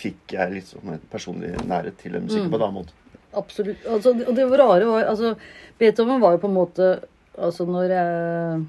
fikk 0.00 0.36
jeg 0.38 0.54
liksom 0.54 0.88
en 0.94 1.02
personlig 1.12 1.52
nærhet 1.68 1.96
til 2.00 2.12
musikken 2.16 2.28
musikken 2.30 2.52
på 2.54 2.56
en 2.56 2.64
annen 2.64 2.78
måte. 2.80 2.96
Absolutt. 3.36 3.84
Altså, 3.90 4.14
og 4.14 4.32
det 4.36 4.46
rare 4.48 4.88
var 4.88 5.10
altså, 5.10 5.34
Beethoven 5.80 6.22
var 6.22 6.36
jo 6.36 6.42
på 6.44 6.50
en 6.52 6.58
måte 6.60 6.88
Altså, 7.34 7.64
når 7.66 7.90
jeg 7.90 8.62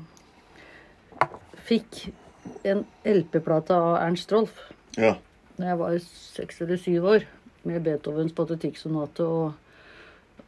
fikk 1.68 2.00
en 2.66 2.80
LP-plate 3.06 3.76
av 3.78 4.00
Ernst 4.02 4.32
Rolf 4.34 4.52
Ja. 4.98 5.16
Da 5.58 5.72
jeg 5.72 5.80
var 5.82 6.00
seks 6.06 6.62
eller 6.66 6.82
syv 6.82 7.08
år, 7.16 7.28
med 7.66 7.86
Beethovens 7.86 8.36
patetikksonate 8.38 9.26
og, 9.26 9.54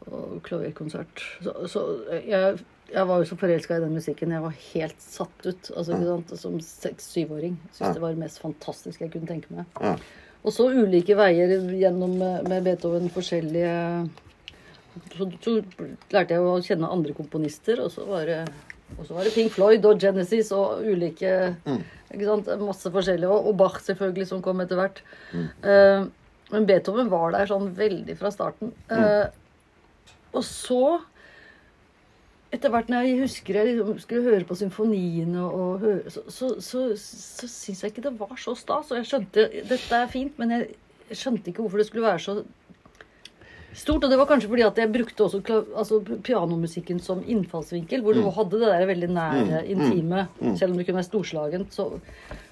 og 0.06 0.36
klaverkonsert 0.46 1.24
Så, 1.42 1.54
så 1.72 1.82
jeg, 2.14 2.60
jeg 2.92 3.08
var 3.10 3.24
jo 3.24 3.30
så 3.30 3.38
forelska 3.40 3.80
i 3.80 3.84
den 3.84 3.96
musikken. 3.98 4.36
Jeg 4.36 4.44
var 4.44 4.62
helt 4.68 5.02
satt 5.02 5.48
ut 5.48 5.72
altså, 5.74 6.38
som 6.38 6.60
seks-syvåring. 6.62 7.58
Syntes 7.72 7.98
det 7.98 8.04
var 8.04 8.14
det 8.14 8.22
mest 8.22 8.44
fantastiske 8.44 9.08
jeg 9.08 9.16
kunne 9.16 9.32
tenke 9.32 9.58
meg. 9.58 10.06
Og 10.46 10.54
så 10.54 10.70
ulike 10.70 11.18
veier 11.18 11.58
gjennom 11.76 12.14
eh, 12.22 12.46
med 12.48 12.64
Beethoven 12.70 13.10
forskjellige 13.12 13.74
så, 15.14 15.28
så 15.44 15.54
lærte 16.14 16.36
jeg 16.36 16.42
å 16.44 16.58
kjenne 16.64 16.90
andre 16.90 17.14
komponister, 17.18 17.82
og 17.84 17.92
så 17.94 18.06
var 18.08 18.30
det, 18.30 18.40
og 18.96 19.04
så 19.06 19.18
var 19.18 19.28
det 19.28 19.34
Pink 19.36 19.52
Floyd 19.54 19.86
og 19.86 20.00
Genesis 20.02 20.54
og 20.56 20.86
ulike 20.88 21.34
ikke 22.14 22.28
sant? 22.30 22.48
Masse 22.64 22.92
forskjellige. 22.94 23.30
Og, 23.30 23.50
og 23.52 23.58
Bach, 23.60 23.82
selvfølgelig, 23.84 24.30
som 24.30 24.42
kom 24.46 24.64
etter 24.64 24.80
hvert. 24.80 25.04
Eh, 25.36 26.08
men 26.54 26.68
Beethoven 26.70 27.12
var 27.12 27.36
der 27.36 27.50
sånn 27.50 27.74
veldig 27.76 28.16
fra 28.20 28.32
starten. 28.32 28.72
Eh, 28.94 29.28
og 30.32 30.44
så 30.48 30.82
etter 32.56 32.72
hvert 32.72 32.88
når 32.88 33.04
jeg 33.04 33.20
husker 33.26 33.58
jeg 33.60 33.74
liksom 33.74 33.98
skulle 34.00 34.30
høre 34.32 34.48
på 34.48 34.56
symfoniene, 34.56 35.44
og 35.44 35.82
høre, 35.84 36.12
så, 36.14 36.24
så, 36.32 36.54
så, 36.64 36.84
så 36.96 37.50
syns 37.52 37.84
jeg 37.84 37.92
ikke 37.92 38.06
det 38.08 38.16
var 38.22 38.38
så 38.40 38.56
stas. 38.56 38.94
Og 38.94 39.02
jeg 39.02 39.10
skjønte 39.10 39.48
dette 39.68 40.00
er 40.00 40.12
fint, 40.12 40.40
men 40.40 40.56
jeg 40.56 41.20
skjønte 41.20 41.52
ikke 41.52 41.66
hvorfor 41.66 41.84
det 41.84 41.90
skulle 41.90 42.08
være 42.08 42.24
så 42.24 42.38
stort. 43.74 44.04
Og 44.04 44.10
det 44.10 44.18
var 44.20 44.30
kanskje 44.30 44.50
fordi 44.50 44.66
at 44.68 44.78
jeg 44.78 44.92
brukte 44.94 45.26
også 45.28 45.42
altså, 45.76 46.00
pianomusikken 46.24 47.00
som 47.04 47.24
innfallsvinkel, 47.26 48.02
hvor 48.02 48.14
du 48.14 48.24
hadde 48.30 48.60
det 48.60 48.72
der 48.72 48.86
veldig 48.90 49.10
nære, 49.16 49.66
intime, 49.68 50.28
selv 50.58 50.72
om 50.72 50.78
det 50.78 50.86
kunne 50.88 51.02
være 51.02 51.10
storslagent. 51.12 51.74
Så, 51.74 51.90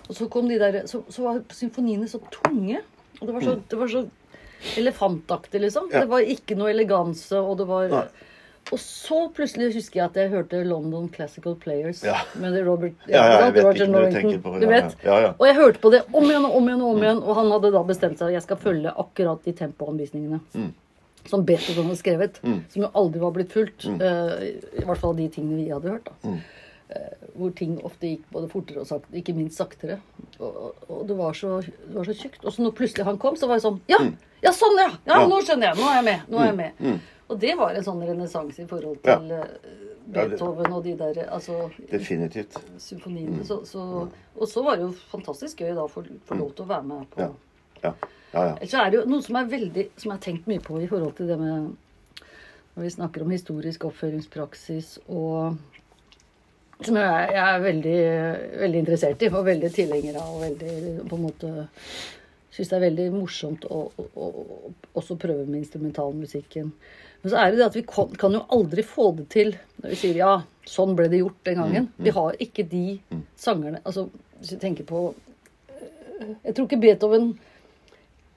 og 0.09 0.13
så 0.15 0.27
kom 0.29 0.49
de 0.49 0.59
der 0.59 0.83
Så, 0.87 1.03
så 1.09 1.23
var 1.23 1.41
symfoniene 1.49 2.07
så 2.07 2.19
tunge. 2.31 2.81
Og 3.21 3.27
det 3.27 3.33
var 3.33 3.41
så, 3.41 3.55
det 3.69 3.79
var 3.79 3.87
så 3.87 4.05
elefantaktig, 4.77 5.61
liksom. 5.61 5.89
Ja. 5.93 5.99
Det 6.03 6.09
var 6.11 6.19
ikke 6.25 6.55
noe 6.57 6.71
eleganse, 6.73 7.37
og 7.39 7.57
det 7.59 7.67
var 7.69 7.87
Nei. 7.91 8.05
og 8.73 8.79
så 8.81 9.19
plutselig 9.35 9.73
husker 9.75 9.99
jeg 9.99 10.05
at 10.09 10.15
jeg 10.19 10.31
hørte 10.33 10.61
London 10.65 11.09
Classical 11.13 11.55
Players 11.55 12.03
Ja. 12.03 12.17
med 12.41 12.57
Robert 12.65 12.93
Ja, 13.07 13.25
ja, 13.25 13.45
jeg 13.45 13.53
vet 13.53 13.63
Roger 13.65 13.85
ikke 13.85 14.39
hva 14.41 14.53
du. 14.59 14.65
Du 14.65 14.71
vet? 14.71 14.95
ja, 15.05 15.19
ja. 15.27 15.33
Og 15.37 15.45
jeg 15.47 15.55
hørte 15.55 15.79
på 15.83 15.91
det 15.93 16.01
om 16.13 16.23
igjen 16.25 16.45
og 16.49 16.55
om 16.57 16.67
igjen, 16.71 16.81
og 16.81 16.95
om 16.95 17.03
igjen, 17.03 17.21
og 17.23 17.35
han 17.35 17.51
hadde 17.53 17.71
da 17.77 17.83
bestemt 17.83 18.17
seg 18.17 18.27
at 18.31 18.33
jeg 18.39 18.47
skal 18.47 18.57
følge 18.57 18.95
akkurat 19.05 19.45
de 19.45 19.53
tempoanvisningene. 19.53 20.39
Mm. 20.55 20.73
Som 21.25 21.45
Beethoven 21.45 21.87
hadde 21.89 21.97
skrevet, 21.97 22.35
som 22.43 22.83
jo 22.83 22.91
aldri 22.93 23.19
var 23.23 23.31
blitt 23.33 23.53
fulgt. 23.55 23.85
eh, 23.85 24.35
I 24.77 24.85
hvert 24.85 25.01
fall 25.01 25.15
de 25.17 25.25
tingene 25.33 25.57
vi 25.63 25.71
hadde 25.73 25.89
hørt. 25.89 26.05
da. 26.11 26.29
Mm. 26.29 26.43
Uh, 26.85 27.29
hvor 27.33 27.49
ting 27.57 27.79
ofte 27.81 28.11
gikk 28.11 28.27
både 28.29 28.45
fortere 28.51 28.83
og 28.83 28.85
saktere, 28.85 29.17
ikke 29.17 29.33
minst 29.33 29.57
saktere. 29.57 29.95
Og, 30.37 30.75
og, 30.85 30.99
det, 31.09 31.15
var 31.17 31.33
så, 31.33 31.55
det 31.65 31.95
var 31.95 32.05
så 32.05 32.13
tjukt. 32.13 32.43
Og 32.45 32.53
så 32.53 32.61
når 32.61 32.75
plutselig 32.77 33.07
han 33.07 33.17
kom, 33.17 33.33
så 33.35 33.49
var 33.49 33.57
jeg 33.57 33.63
sånn 33.65 33.79
Ja! 33.89 33.97
Ja, 34.45 34.51
sånn, 34.53 34.77
ja! 34.77 34.91
Ja, 35.09 35.17
nå 35.25 35.39
skjønner 35.41 35.71
jeg! 35.71 35.79
Nå 35.79 35.87
er 35.89 35.95
jeg 35.97 36.05
med! 36.05 36.27
Nå 36.29 36.43
er 36.43 36.51
jeg 36.51 36.57
med. 36.59 36.99
Og 37.25 37.39
det 37.41 37.55
var 37.57 37.73
en 37.73 37.87
sånn 37.87 38.03
renessanse 38.05 38.61
i 38.61 38.67
forhold 38.69 38.99
til 39.01 39.33
eh, 39.33 39.41
Ja, 40.13 40.27
Beethoven 40.27 40.75
og 40.77 40.83
de 40.85 40.93
der 40.99 41.23
altså, 41.25 41.71
Definitivt. 41.89 42.59
symfoniene. 42.77 43.41
Så, 43.49 43.63
så, 43.65 43.81
og 44.37 44.51
så 44.51 44.61
var 44.67 44.77
det 44.77 44.85
jo 44.85 44.91
fantastisk 45.09 45.65
gøy 45.65 45.73
da 45.73 45.87
å 45.87 45.89
få 45.89 46.05
lov 46.05 46.51
til 46.53 46.67
å 46.67 46.69
være 46.69 46.85
med 46.91 47.09
på 47.15 47.25
Ja. 47.25 47.31
Ja. 47.81 47.95
Ja, 48.35 48.41
ja. 48.49 48.55
Ellers 48.59 48.73
er 48.75 48.91
det 48.91 48.99
jo 48.99 49.05
noe 49.07 49.23
som 49.23 49.37
er 49.39 49.47
veldig 49.47 49.85
Som 49.95 50.09
jeg 50.11 50.17
har 50.17 50.23
tenkt 50.25 50.49
mye 50.51 50.63
på 50.63 50.81
i 50.83 50.89
forhold 50.91 51.15
til 51.15 51.29
det 51.31 51.37
med 51.39 51.69
Når 52.75 52.83
vi 52.83 52.91
snakker 52.97 53.23
om 53.23 53.31
historisk 53.31 53.85
oppføringspraksis 53.87 54.97
og 55.07 55.55
Som 56.83 56.99
jeg, 56.99 57.31
jeg 57.31 57.45
er 57.45 57.63
veldig, 57.63 57.97
veldig 58.65 58.83
interessert 58.83 59.23
i, 59.23 59.31
og 59.31 59.47
veldig 59.47 59.71
tilhenger 59.71 60.19
av, 60.19 60.33
og 60.35 60.43
veldig 60.43 61.07
på 61.07 61.15
en 61.15 61.25
måte 61.29 61.53
Syns 62.55 62.71
det 62.71 62.77
er 62.77 62.85
veldig 62.85 63.05
morsomt 63.11 63.65
å, 63.67 63.81
å, 63.99 64.03
å, 64.15 64.27
å 64.27 64.69
også 64.95 65.17
prøve 65.19 65.43
med 65.43 65.57
instrumentalmusikken. 65.59 66.69
Men 67.19 67.31
så 67.33 67.39
er 67.41 67.49
det 67.51 67.59
det 67.59 67.65
at 67.65 67.75
vi 67.75 67.81
kan, 67.89 68.13
kan 68.15 68.37
jo 68.37 68.45
aldri 68.55 68.85
få 68.87 69.09
det 69.17 69.25
til 69.33 69.49
når 69.81 69.91
vi 69.91 69.97
sier 69.99 70.19
ja, 70.21 70.29
sånn 70.69 70.93
ble 70.95 71.09
det 71.11 71.19
gjort 71.19 71.41
den 71.49 71.59
gangen. 71.59 71.89
Vi 71.99 72.13
har 72.15 72.37
ikke 72.39 72.63
de 72.71 72.85
sangerne 73.35 73.81
Altså, 73.83 74.05
hvis 74.39 74.53
vi 74.55 74.61
tenker 74.61 74.87
på 74.87 75.01
Jeg 76.45 76.53
tror 76.53 76.69
ikke 76.69 76.79
Beethoven 76.85 77.33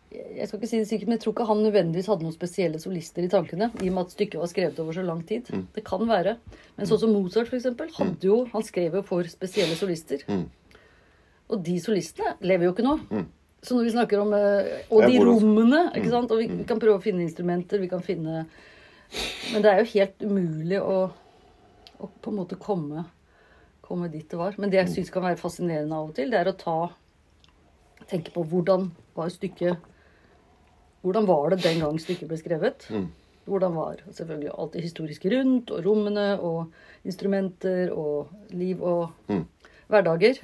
jeg 0.09 0.47
skal 0.49 0.57
ikke 0.57 0.69
si 0.71 0.79
det 0.81 0.89
sikkert, 0.89 1.09
men 1.09 1.19
jeg 1.19 1.23
tror 1.27 1.35
ikke 1.35 1.47
han 1.51 1.59
nødvendigvis 1.67 2.07
hadde 2.09 2.25
noen 2.25 2.35
spesielle 2.37 2.79
solister 2.81 3.25
i 3.25 3.29
tankene. 3.29 3.67
I 3.77 3.91
og 3.91 3.97
med 3.97 4.07
at 4.07 4.15
stykket 4.15 4.41
var 4.41 4.49
skrevet 4.49 4.79
over 4.81 4.97
så 4.97 5.03
lang 5.05 5.21
tid. 5.29 5.51
Det 5.75 5.83
kan 5.85 6.05
være. 6.09 6.39
Men 6.79 6.89
sånn 6.89 7.03
som 7.03 7.13
Mozart, 7.13 7.51
for 7.51 7.59
eksempel, 7.59 7.91
hadde 7.93 8.31
jo, 8.31 8.39
han 8.55 8.65
skrev 8.65 8.97
jo 8.97 9.03
for 9.05 9.29
spesielle 9.29 9.77
solister. 9.77 10.25
Og 11.49 11.61
de 11.65 11.77
solistene 11.81 12.37
lever 12.41 12.69
jo 12.69 12.73
ikke 12.73 12.87
nå. 12.87 12.95
Så 13.61 13.75
når 13.75 13.89
vi 13.89 13.93
snakker 13.93 14.21
om 14.23 14.33
eh, 14.37 14.85
Og 14.95 15.03
de 15.03 15.19
rommene, 15.19 15.81
ikke 15.99 16.13
sant. 16.13 16.31
Og 16.31 16.41
vi, 16.41 16.49
vi 16.61 16.65
kan 16.69 16.81
prøve 16.81 17.01
å 17.01 17.05
finne 17.05 17.25
instrumenter, 17.25 17.81
vi 17.83 17.91
kan 17.91 18.05
finne 18.07 18.47
Men 19.53 19.65
det 19.65 19.73
er 19.73 19.83
jo 19.83 19.93
helt 19.97 20.23
umulig 20.23 20.79
å, 20.79 20.99
å 21.99 22.11
på 22.23 22.31
en 22.31 22.39
måte 22.39 22.59
komme, 22.61 23.05
komme 23.85 24.09
dit 24.13 24.29
det 24.31 24.39
var. 24.39 24.57
Men 24.57 24.71
det 24.71 24.79
jeg 24.83 24.95
syns 24.95 25.13
kan 25.13 25.27
være 25.27 25.41
fascinerende 25.41 25.97
av 25.97 26.13
og 26.13 26.17
til, 26.17 26.31
det 26.33 26.41
er 26.41 26.53
å 26.53 26.57
ta 26.57 26.79
Tenke 28.09 28.31
på 28.33 28.41
hvordan 28.47 28.87
var 29.19 29.29
stykket 29.29 29.83
hvordan 31.09 31.27
var 31.29 31.55
det 31.55 31.63
den 31.65 31.81
gang 31.85 31.97
stykket 32.03 32.29
ble 32.31 32.39
skrevet? 32.41 32.87
Hvordan 33.49 33.75
var 33.75 34.03
selvfølgelig 34.13 34.53
alt 34.53 34.77
det 34.77 34.85
historiske 34.85 35.33
rundt, 35.33 35.73
og 35.73 35.85
rommene, 35.87 36.29
og 36.45 37.09
instrumenter, 37.09 37.89
og 37.97 38.29
liv 38.53 38.83
og 38.85 39.09
hverdager? 39.89 40.41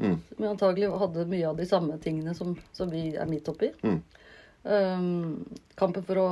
Som 0.00 0.46
antagelig 0.48 0.88
hadde 0.98 1.28
mye 1.30 1.48
av 1.50 1.60
de 1.60 1.66
samme 1.68 1.98
tingene 2.02 2.34
som, 2.34 2.56
som 2.74 2.90
vi 2.90 3.10
er 3.12 3.28
midt 3.28 3.50
oppi. 3.52 3.68
Um, 4.62 5.42
kampen 5.78 6.04
for 6.06 6.20
å 6.22 6.26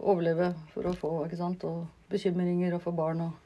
overleve, 0.00 0.52
for 0.74 0.90
å 0.90 0.94
få, 0.98 1.10
ikke 1.26 1.38
sant, 1.38 1.64
og 1.66 1.86
bekymringer 2.10 2.74
og 2.74 2.82
få 2.82 2.92
barn 2.94 3.22
og 3.28 3.36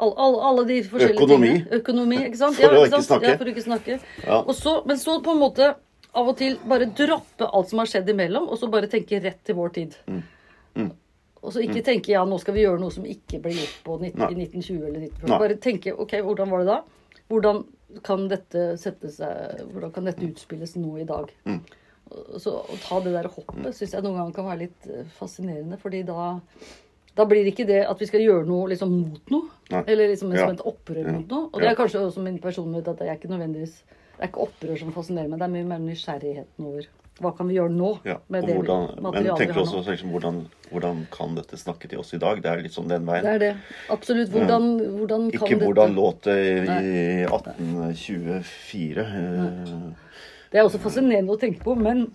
all, 0.00 0.12
all, 0.20 0.36
alle 0.50 0.64
de 0.68 0.76
forskjellige 0.84 1.16
Økonomi. 1.18 1.48
tingene. 1.48 1.78
Økonomi. 1.80 2.18
ikke 2.28 2.40
sant? 2.40 2.58
For 2.60 2.76
å 2.76 2.82
ikke 2.84 2.94
sant? 2.94 3.08
snakke. 3.08 3.30
Ja, 3.32 3.38
for 3.40 3.48
å 3.48 3.54
ikke 3.54 3.64
snakke. 3.64 3.96
Ja. 4.24 4.38
Og 4.40 4.54
så, 4.56 4.74
men 4.88 5.00
så 5.00 5.16
på 5.24 5.34
en 5.34 5.40
måte 5.42 5.72
av 6.14 6.28
og 6.32 6.36
til 6.40 6.56
bare 6.68 6.88
droppe 6.96 7.46
alt 7.46 7.70
som 7.70 7.82
har 7.82 7.90
skjedd 7.90 8.08
imellom, 8.10 8.48
og 8.50 8.58
så 8.58 8.68
bare 8.72 8.90
tenke 8.90 9.20
rett 9.22 9.42
til 9.46 9.58
vår 9.58 9.74
tid. 9.76 9.96
Mm. 10.10 10.90
Og 11.40 11.54
så 11.54 11.62
ikke 11.64 11.82
tenke 11.86 12.12
ja, 12.12 12.22
nå 12.28 12.36
skal 12.42 12.56
vi 12.56 12.64
gjøre 12.66 12.80
noe 12.82 12.92
som 12.92 13.06
ikke 13.08 13.40
ble 13.40 13.54
gjort 13.56 13.76
på 13.86 13.96
19, 14.00 14.18
Nei. 14.20 14.26
i 14.28 14.40
1920 14.44 14.80
eller 14.88 15.04
1940. 15.06 15.38
Bare 15.40 15.60
tenke 15.62 15.94
ok, 15.96 16.16
hvordan 16.26 16.50
var 16.52 16.64
det 16.64 16.68
da? 16.68 16.80
Hvordan 17.30 17.62
kan 18.06 18.26
dette 18.30 18.64
sette 18.78 19.10
seg 19.10 19.62
Hvordan 19.72 19.94
kan 19.94 20.06
dette 20.06 20.26
utspilles 20.28 20.76
nå 20.78 20.92
i 21.00 21.06
dag? 21.08 21.32
Mm. 21.48 21.62
Så 22.42 22.52
Å 22.60 22.76
ta 22.82 23.00
det 23.04 23.14
der 23.14 23.30
hoppet 23.30 23.72
syns 23.76 23.94
jeg 23.94 24.04
noen 24.04 24.18
ganger 24.18 24.36
kan 24.36 24.48
være 24.50 24.62
litt 24.66 24.90
eh, 24.90 25.08
fascinerende, 25.16 25.78
fordi 25.80 26.04
da 26.08 26.34
da 27.18 27.24
blir 27.26 27.42
det 27.42 27.50
ikke 27.52 27.66
det 27.66 27.80
at 27.90 27.98
vi 27.98 28.06
skal 28.06 28.22
gjøre 28.22 28.46
noe 28.46 28.68
liksom 28.70 28.92
mot 28.94 29.32
noe. 29.34 29.48
Nei. 29.72 29.80
Eller 29.90 30.12
liksom 30.12 30.30
Ja. 30.32 30.44
som 30.44 30.54
et 30.54 30.62
opprør 30.64 31.08
mot 31.10 31.32
noe. 31.32 31.48
Og 31.50 31.58
det 31.60 31.68
er 31.68 31.74
kanskje 31.78 32.04
også 32.04 32.22
min 32.22 32.38
personlighet 32.38 32.88
at 32.88 33.02
jeg 33.02 33.08
er 33.10 33.18
ikke 33.18 33.32
nødvendigvis 33.32 33.80
Det 34.20 34.26
er 34.26 34.32
ikke 34.34 34.44
opprør 34.44 34.76
som 34.76 34.90
fascinerer 34.92 35.30
meg, 35.32 35.38
det 35.40 35.46
er 35.46 35.52
mye 35.54 35.68
mer 35.70 35.78
nysgjerrigheten 35.80 36.66
over 36.68 36.88
hva 37.20 37.32
kan 37.36 37.48
vi 37.50 37.56
gjøre 37.58 37.72
nå 37.74 37.88
Ja, 38.08 38.16
med 38.32 38.46
det 38.48 38.54
hvordan, 38.56 38.86
men 39.04 39.16
tenker 39.36 39.52
vi 39.52 39.60
også 39.60 39.82
liksom, 39.86 40.12
hvordan, 40.14 40.38
hvordan 40.70 41.02
kan 41.12 41.34
dette 41.36 41.58
snakke 41.60 41.88
til 41.90 42.00
oss 42.00 42.14
i 42.16 42.20
dag? 42.20 42.40
Det 42.40 42.48
er 42.48 42.62
litt 42.64 42.76
sånn 42.76 42.88
den 42.88 43.04
veien. 43.08 43.26
Det 43.26 43.32
er 43.34 43.42
det. 43.42 43.50
Absolutt. 43.92 44.30
Hvordan, 44.32 44.68
hvordan 44.96 45.26
kan 45.28 45.36
Ikke 45.36 45.58
dette 45.58 45.66
hvordan 45.66 45.96
låt 45.98 46.28
det 46.28 46.36
i 46.40 47.02
1824. 47.28 49.04
eh, 49.04 50.14
Det 50.52 50.60
er 50.60 50.64
også 50.64 50.80
fascinerende 50.82 51.36
å 51.36 51.40
tenke 51.40 51.60
på, 51.64 51.76
men, 51.76 52.06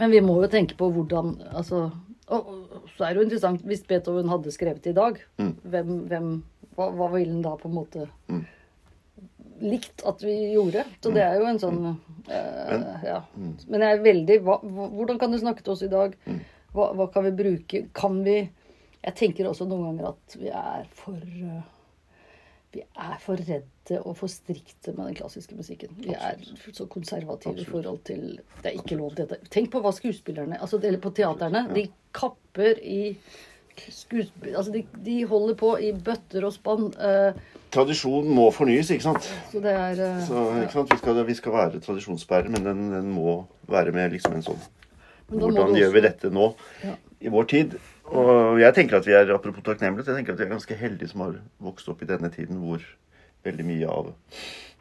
men 0.00 0.14
vi 0.14 0.22
må 0.24 0.38
jo 0.40 0.48
tenke 0.52 0.78
på 0.78 0.88
hvordan 0.94 1.36
altså, 1.50 1.90
og, 2.32 2.48
så 2.96 3.04
er 3.04 3.12
det 3.12 3.20
jo 3.20 3.26
interessant 3.28 3.66
hvis 3.68 3.84
Beethoven 3.90 4.32
hadde 4.32 4.54
skrevet 4.54 4.88
i 4.88 4.96
dag. 4.96 5.20
Mm. 5.42 5.52
Hvem, 5.68 5.92
hvem, 6.08 6.32
hva, 6.78 6.88
hva 6.96 7.12
ville 7.12 7.34
han 7.34 7.44
da 7.44 7.56
på 7.60 7.68
en 7.68 7.76
måte 7.76 8.08
likt 9.62 10.04
at 10.08 10.22
vi 10.24 10.34
gjorde? 10.54 10.84
Så 11.02 11.12
det 11.14 11.24
er 11.24 11.36
jo 11.40 11.48
en 11.50 11.60
sånn 11.62 11.80
eh, 12.28 13.04
Ja. 13.06 13.18
Men 13.68 13.84
jeg 13.84 13.96
er 13.96 14.04
veldig 14.04 14.38
hva, 14.46 14.60
Hvordan 14.62 15.20
kan 15.20 15.32
du 15.34 15.38
snakke 15.40 15.64
til 15.66 15.74
oss 15.74 15.84
i 15.86 15.90
dag? 15.92 16.16
Hva, 16.74 16.92
hva 16.98 17.08
kan 17.12 17.26
vi 17.28 17.34
bruke? 17.42 17.82
Kan 17.96 18.22
vi 18.26 18.38
Jeg 19.00 19.16
tenker 19.18 19.48
også 19.50 19.66
noen 19.68 19.90
ganger 19.90 20.12
at 20.12 20.38
vi 20.40 20.50
er 20.52 20.88
for 20.96 21.20
eh, 21.20 21.60
vi 22.70 22.84
er 22.86 23.16
for 23.18 23.40
redde 23.42 23.96
og 24.04 24.12
for 24.20 24.30
strikte 24.30 24.92
med 24.94 25.08
den 25.08 25.16
klassiske 25.18 25.56
musikken. 25.58 25.90
Vi 25.98 26.12
er 26.14 26.36
så 26.70 26.84
konservative 26.86 27.58
i 27.58 27.66
forhold 27.66 28.04
til 28.06 28.36
Det 28.62 28.70
er 28.70 28.76
ikke 28.78 28.98
lov 29.00 29.16
til 29.16 29.26
dette. 29.26 29.48
Tenk 29.50 29.72
på 29.72 29.80
hva 29.82 29.90
skuespillerne 29.90 30.60
altså, 30.60 30.78
Eller 30.78 31.02
på 31.02 31.10
teaterne. 31.10 31.64
De 31.74 31.88
kapper 32.14 32.78
i 32.78 33.16
skuespill... 33.90 34.54
Altså, 34.54 34.70
de, 34.74 34.84
de 35.02 35.16
holder 35.26 35.58
på 35.58 35.72
i 35.82 35.90
bøtter 35.92 36.46
og 36.46 36.54
spann. 36.54 36.92
eh, 36.94 37.34
Tradisjon 37.70 38.26
må 38.34 38.48
fornyes, 38.54 38.88
ikke 38.90 39.04
sant? 39.04 39.28
så 39.52 39.60
det 39.62 39.70
er 39.76 40.00
eh, 40.02 40.20
Så, 40.26 40.40
ikke 40.64 40.72
sant? 40.74 40.90
Vi, 40.92 40.98
skal, 40.98 41.20
vi 41.28 41.34
skal 41.38 41.52
være 41.54 41.80
tradisjonsbærere, 41.84 42.50
men 42.50 42.64
den, 42.66 42.80
den 42.92 43.10
må 43.14 43.36
være 43.70 43.92
med 43.94 44.12
liksom 44.16 44.34
en 44.38 44.42
sånn 44.46 44.60
Hvordan 45.30 45.76
gjør 45.78 45.92
vi 45.94 46.00
dette 46.02 46.30
nå 46.34 46.48
Ja. 46.82 46.96
i 47.22 47.30
vår 47.30 47.44
tid? 47.52 47.76
Og 48.10 48.58
jeg 48.58 48.74
tenker 48.74 48.96
at 48.98 49.06
vi 49.06 49.14
er 49.14 49.30
apropos 49.30 49.62
takknemlighet, 49.62 50.08
jeg 50.10 50.16
tenker 50.18 50.34
at 50.34 50.40
vi 50.40 50.46
er 50.48 50.54
ganske 50.56 50.74
heldige 50.80 51.12
som 51.12 51.20
har 51.22 51.36
vokst 51.62 51.88
opp 51.92 52.02
i 52.02 52.08
denne 52.10 52.30
tiden 52.34 52.58
hvor 52.64 52.82
veldig 53.46 53.64
mye 53.68 53.86
av 53.88 54.10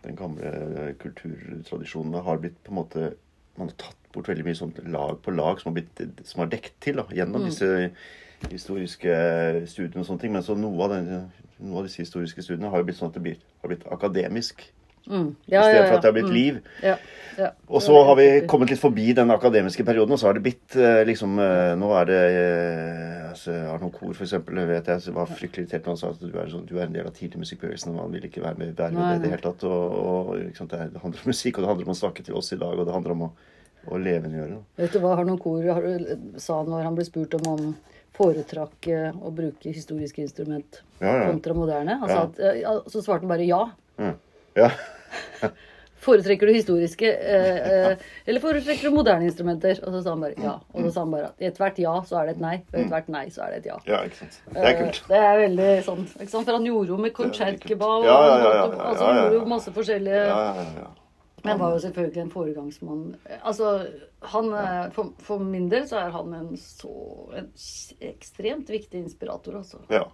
den 0.03 0.15
gamle 0.17 0.96
kulturtradisjonen 1.03 2.17
har 2.25 2.39
blitt 2.41 2.58
på 2.65 2.72
en 2.74 2.79
måte 2.81 3.12
Man 3.60 3.67
har 3.69 3.75
tatt 3.77 4.10
bort 4.15 4.29
veldig 4.31 4.46
mye 4.48 4.55
sånt 4.58 4.77
lag 4.89 5.17
på 5.22 5.31
lag 5.36 5.60
som 5.62 5.69
har, 5.69 5.81
blitt, 5.81 6.22
som 6.25 6.39
har 6.41 6.50
dekt 6.50 6.74
til 6.81 6.96
da, 6.98 7.03
gjennom 7.13 7.43
Mm. 7.43 7.50
disse 7.50 7.91
historiske 8.50 9.15
studiene 9.67 10.00
og 10.00 10.08
sånne 10.08 10.22
ting. 10.22 10.31
Men 10.31 10.46
så 10.48 10.55
noe 10.55 10.79
av, 10.86 10.93
den, 10.93 11.25
noe 11.59 11.81
av 11.81 11.87
disse 11.89 12.03
historiske 12.03 12.43
studiene 12.45 12.71
har 12.71 12.81
jo 12.81 12.89
blitt 12.89 12.99
sånn 12.99 13.11
at 13.11 13.17
det 13.17 13.23
blir, 13.25 13.39
har 13.63 13.71
blitt 13.71 13.87
akademisk. 13.91 14.67
mm. 15.07 15.29
I 15.47 15.55
stedet 15.55 15.87
for 15.87 15.97
at 15.97 16.03
det 16.03 16.09
har 16.09 16.17
blitt 16.17 16.29
mm. 16.29 16.37
liv. 16.37 16.59
Ja, 16.85 16.95
ja. 17.39 17.49
Og 17.71 17.81
så 17.83 17.95
har 18.03 18.15
vi 18.19 18.27
kommet 18.51 18.71
litt 18.71 18.81
forbi 18.81 19.13
den 19.15 19.31
akademiske 19.31 19.83
perioden, 19.87 20.13
og 20.15 20.19
så 20.19 20.27
har 20.27 20.35
det 20.35 20.43
blitt 20.43 20.75
eh, 20.75 21.01
liksom 21.07 21.37
eh, 21.39 21.73
Nå 21.79 21.91
er 21.95 22.09
det 22.09 22.19
eh, 22.29 23.29
altså, 23.29 23.55
Arno 23.73 23.91
Kor, 23.95 24.11
for 24.17 24.25
eksempel, 24.25 24.59
vet 24.69 24.89
jeg, 24.91 25.13
var 25.15 25.29
fryktelig 25.29 25.65
irritert 25.65 25.85
da 25.85 25.93
han 25.93 26.01
sa 26.01 26.11
at 26.11 26.23
du 26.23 26.33
er, 26.33 26.49
sånn, 26.51 26.65
du 26.67 26.75
er 26.77 26.87
en 26.87 26.97
del 26.97 27.07
av 27.07 27.15
tidlig 27.15 27.45
musikkbevegelsen, 27.45 27.95
og 27.95 28.07
han 28.07 28.17
vil 28.17 28.27
ikke 28.27 28.43
være 28.43 28.59
med, 28.59 28.73
være 28.79 28.97
med 28.97 29.05
det 29.05 29.19
i 29.19 29.23
det 29.23 29.31
hele 29.35 29.45
tatt. 29.45 29.67
Og, 29.69 29.99
og 29.99 30.33
sant, 30.57 30.73
det, 30.73 30.81
er- 30.81 31.03
handler 31.05 31.23
om 31.23 31.31
musikk, 31.31 31.59
og 31.59 31.63
det 31.63 31.71
handler 31.71 31.91
om 31.91 31.95
å 31.95 32.01
snakke 32.01 32.25
til 32.27 32.39
oss 32.39 32.51
i 32.55 32.59
dag, 32.59 32.75
og 32.75 32.89
det 32.89 32.97
handler 32.97 33.15
om 33.15 33.27
å, 33.29 33.31
å 33.87 34.01
levendegjøre. 34.09 34.59
Vet 34.81 34.97
du 34.97 35.03
hva 35.05 35.15
Arno 35.15 35.37
Kor 35.39 35.71
sa 36.41 36.59
når 36.67 36.89
han 36.89 36.99
ble 36.99 37.07
spurt 37.07 37.39
om 37.39 37.47
han 37.53 37.71
foretrakk 38.17 38.87
eh, 38.91 39.11
å 39.15 39.31
bruke 39.31 39.71
historiske 39.73 40.21
instrument 40.25 40.81
Ja, 40.99 41.13
ja. 41.13 41.27
kontra 41.31 41.53
moderne? 41.55 41.99
Altså 42.03 42.21
at, 42.27 42.39
eh, 42.39 42.79
så 42.91 43.01
svarte 43.05 43.25
han 43.27 43.31
bare 43.35 43.45
ja. 43.47 43.65
Mm. 43.99 44.15
Ja. 44.59 44.69
Foretrekker 45.99 46.47
du 46.47 46.53
historiske 46.55 47.09
eh, 47.11 47.57
eh, 47.91 48.03
eller 48.25 48.39
foretrekker 48.39 48.87
du 48.87 48.95
moderne 48.95 49.27
instrumenter? 49.27 49.81
Og 49.83 49.91
så 49.91 49.99
sa 50.05 50.13
han 50.13 50.21
bare 50.23 50.37
ja. 50.39 50.53
Og 50.71 50.85
så 50.85 50.91
sa 50.95 51.03
han 51.03 51.11
bare 51.11 51.27
at 51.33 51.43
i 51.43 51.49
ethvert 51.49 51.81
ja 51.83 51.95
så 52.07 52.21
er 52.21 52.29
det 52.29 52.37
et 52.37 52.43
nei, 52.45 52.53
og 52.71 52.77
i 52.79 52.83
ethvert 52.85 53.09
nei 53.11 53.25
så 53.35 53.43
er 53.43 53.51
det 53.51 53.59
et 53.59 53.67
ja. 53.73 53.75
ja, 53.89 53.99
ikke 54.07 54.21
sant. 54.21 54.37
Det 54.55 54.63
er 54.63 54.77
kult. 54.79 55.01
Eh, 55.01 55.09
Det 55.11 55.19
er 55.25 55.41
veldig 55.43 55.67
sånn? 55.89 56.05
For 56.23 56.53
han 56.55 56.69
gjorde 56.69 56.93
jo 56.95 57.01
med 57.03 57.15
konsertgeball 57.19 58.05
og 58.05 58.07
Ja, 58.07 58.15
ja, 58.15 58.37
ja, 58.39 58.53
ja, 58.55 58.63
han- 58.63 58.79
altså, 58.79 58.79
ja, 58.79 58.95
ja, 58.95 59.11
han 59.11 59.19
gjorde 59.19 59.35
ja. 59.35 59.41
jo 59.43 59.51
masse 59.57 59.75
forskjellige 59.75 60.23
Men 61.43 61.51
han 61.51 61.60
var 61.62 61.75
jo 61.75 61.81
selvfølgelig 61.84 62.22
en 62.24 62.31
foregangsmann. 62.34 63.03
Altså, 63.39 63.74
han, 64.34 64.50
eh, 64.60 64.88
for, 64.96 65.13
for 65.24 65.43
min 65.43 65.69
del 65.72 65.86
så 65.89 66.01
er 66.01 66.15
han 66.15 66.34
en 66.36 66.50
så 66.60 66.93
en 67.39 67.51
ekstremt 68.10 68.72
viktig 68.72 69.03
inspirator, 69.05 69.60
altså. 69.62 69.84
ja. 69.93 70.08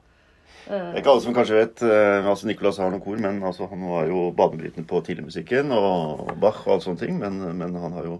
Det 0.65 0.73
er 0.73 0.97
ikke 0.97 1.11
alle 1.11 1.21
som 1.21 1.33
kanskje 1.35 1.57
vet 1.59 1.81
eh, 1.85 2.25
altså 2.25 2.47
Nicolas 2.49 2.79
har 2.81 2.89
noen 2.89 3.03
kor, 3.03 3.19
men 3.21 3.43
altså, 3.45 3.67
han 3.69 3.83
var 3.85 4.07
jo 4.09 4.31
banebrytende 4.37 4.87
på 4.89 5.01
tidligmusikken 5.05 5.73
og 5.75 6.31
Bach 6.41 6.63
og 6.65 6.71
alle 6.75 6.85
sånne 6.87 7.01
ting. 7.03 7.19
Men, 7.21 7.37
men 7.59 7.75
han 7.77 7.93
har 7.93 8.07
jo 8.09 8.15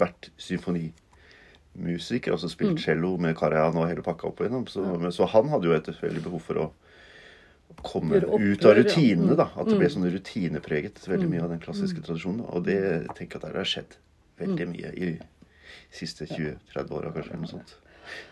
vært 0.00 0.30
symfonimusiker, 0.40 2.32
altså 2.32 2.48
spilt 2.52 2.80
cello 2.80 3.14
med 3.20 3.36
Karajan 3.36 3.76
og 3.76 3.90
hele 3.90 4.04
pakka 4.06 4.30
opp 4.30 4.40
igjennom. 4.40 4.64
Så, 4.70 4.86
så 5.12 5.28
han 5.34 5.52
hadde 5.52 5.68
jo 5.68 5.76
et 5.76 5.90
veldig 6.00 6.24
behov 6.24 6.46
for 6.46 6.62
å, 6.64 6.66
komme 7.82 8.20
ut 8.20 8.64
av 8.64 8.76
rutinene. 8.78 9.32
Mm. 9.32 9.38
da, 9.40 9.48
At 9.56 9.70
det 9.70 9.78
ble 9.80 9.90
sånn 9.92 10.08
rutinepreget, 10.12 11.00
veldig 11.08 11.30
mye 11.30 11.44
av 11.44 11.54
den 11.54 11.62
klassiske 11.62 12.04
tradisjonen. 12.04 12.44
Og 12.50 12.66
det 12.66 12.80
tenker 13.14 13.38
jeg 13.38 13.42
at 13.42 13.48
der 13.48 13.60
har 13.60 13.70
skjedd 13.70 13.96
veldig 14.42 14.68
mye 14.72 14.92
i 14.94 15.08
de 15.12 15.14
siste 15.94 16.28
20-30 16.30 16.94
åra, 16.98 17.12
kanskje. 17.14 17.32
eller 17.32 17.44
noe 17.46 17.54
sånt. 17.54 17.74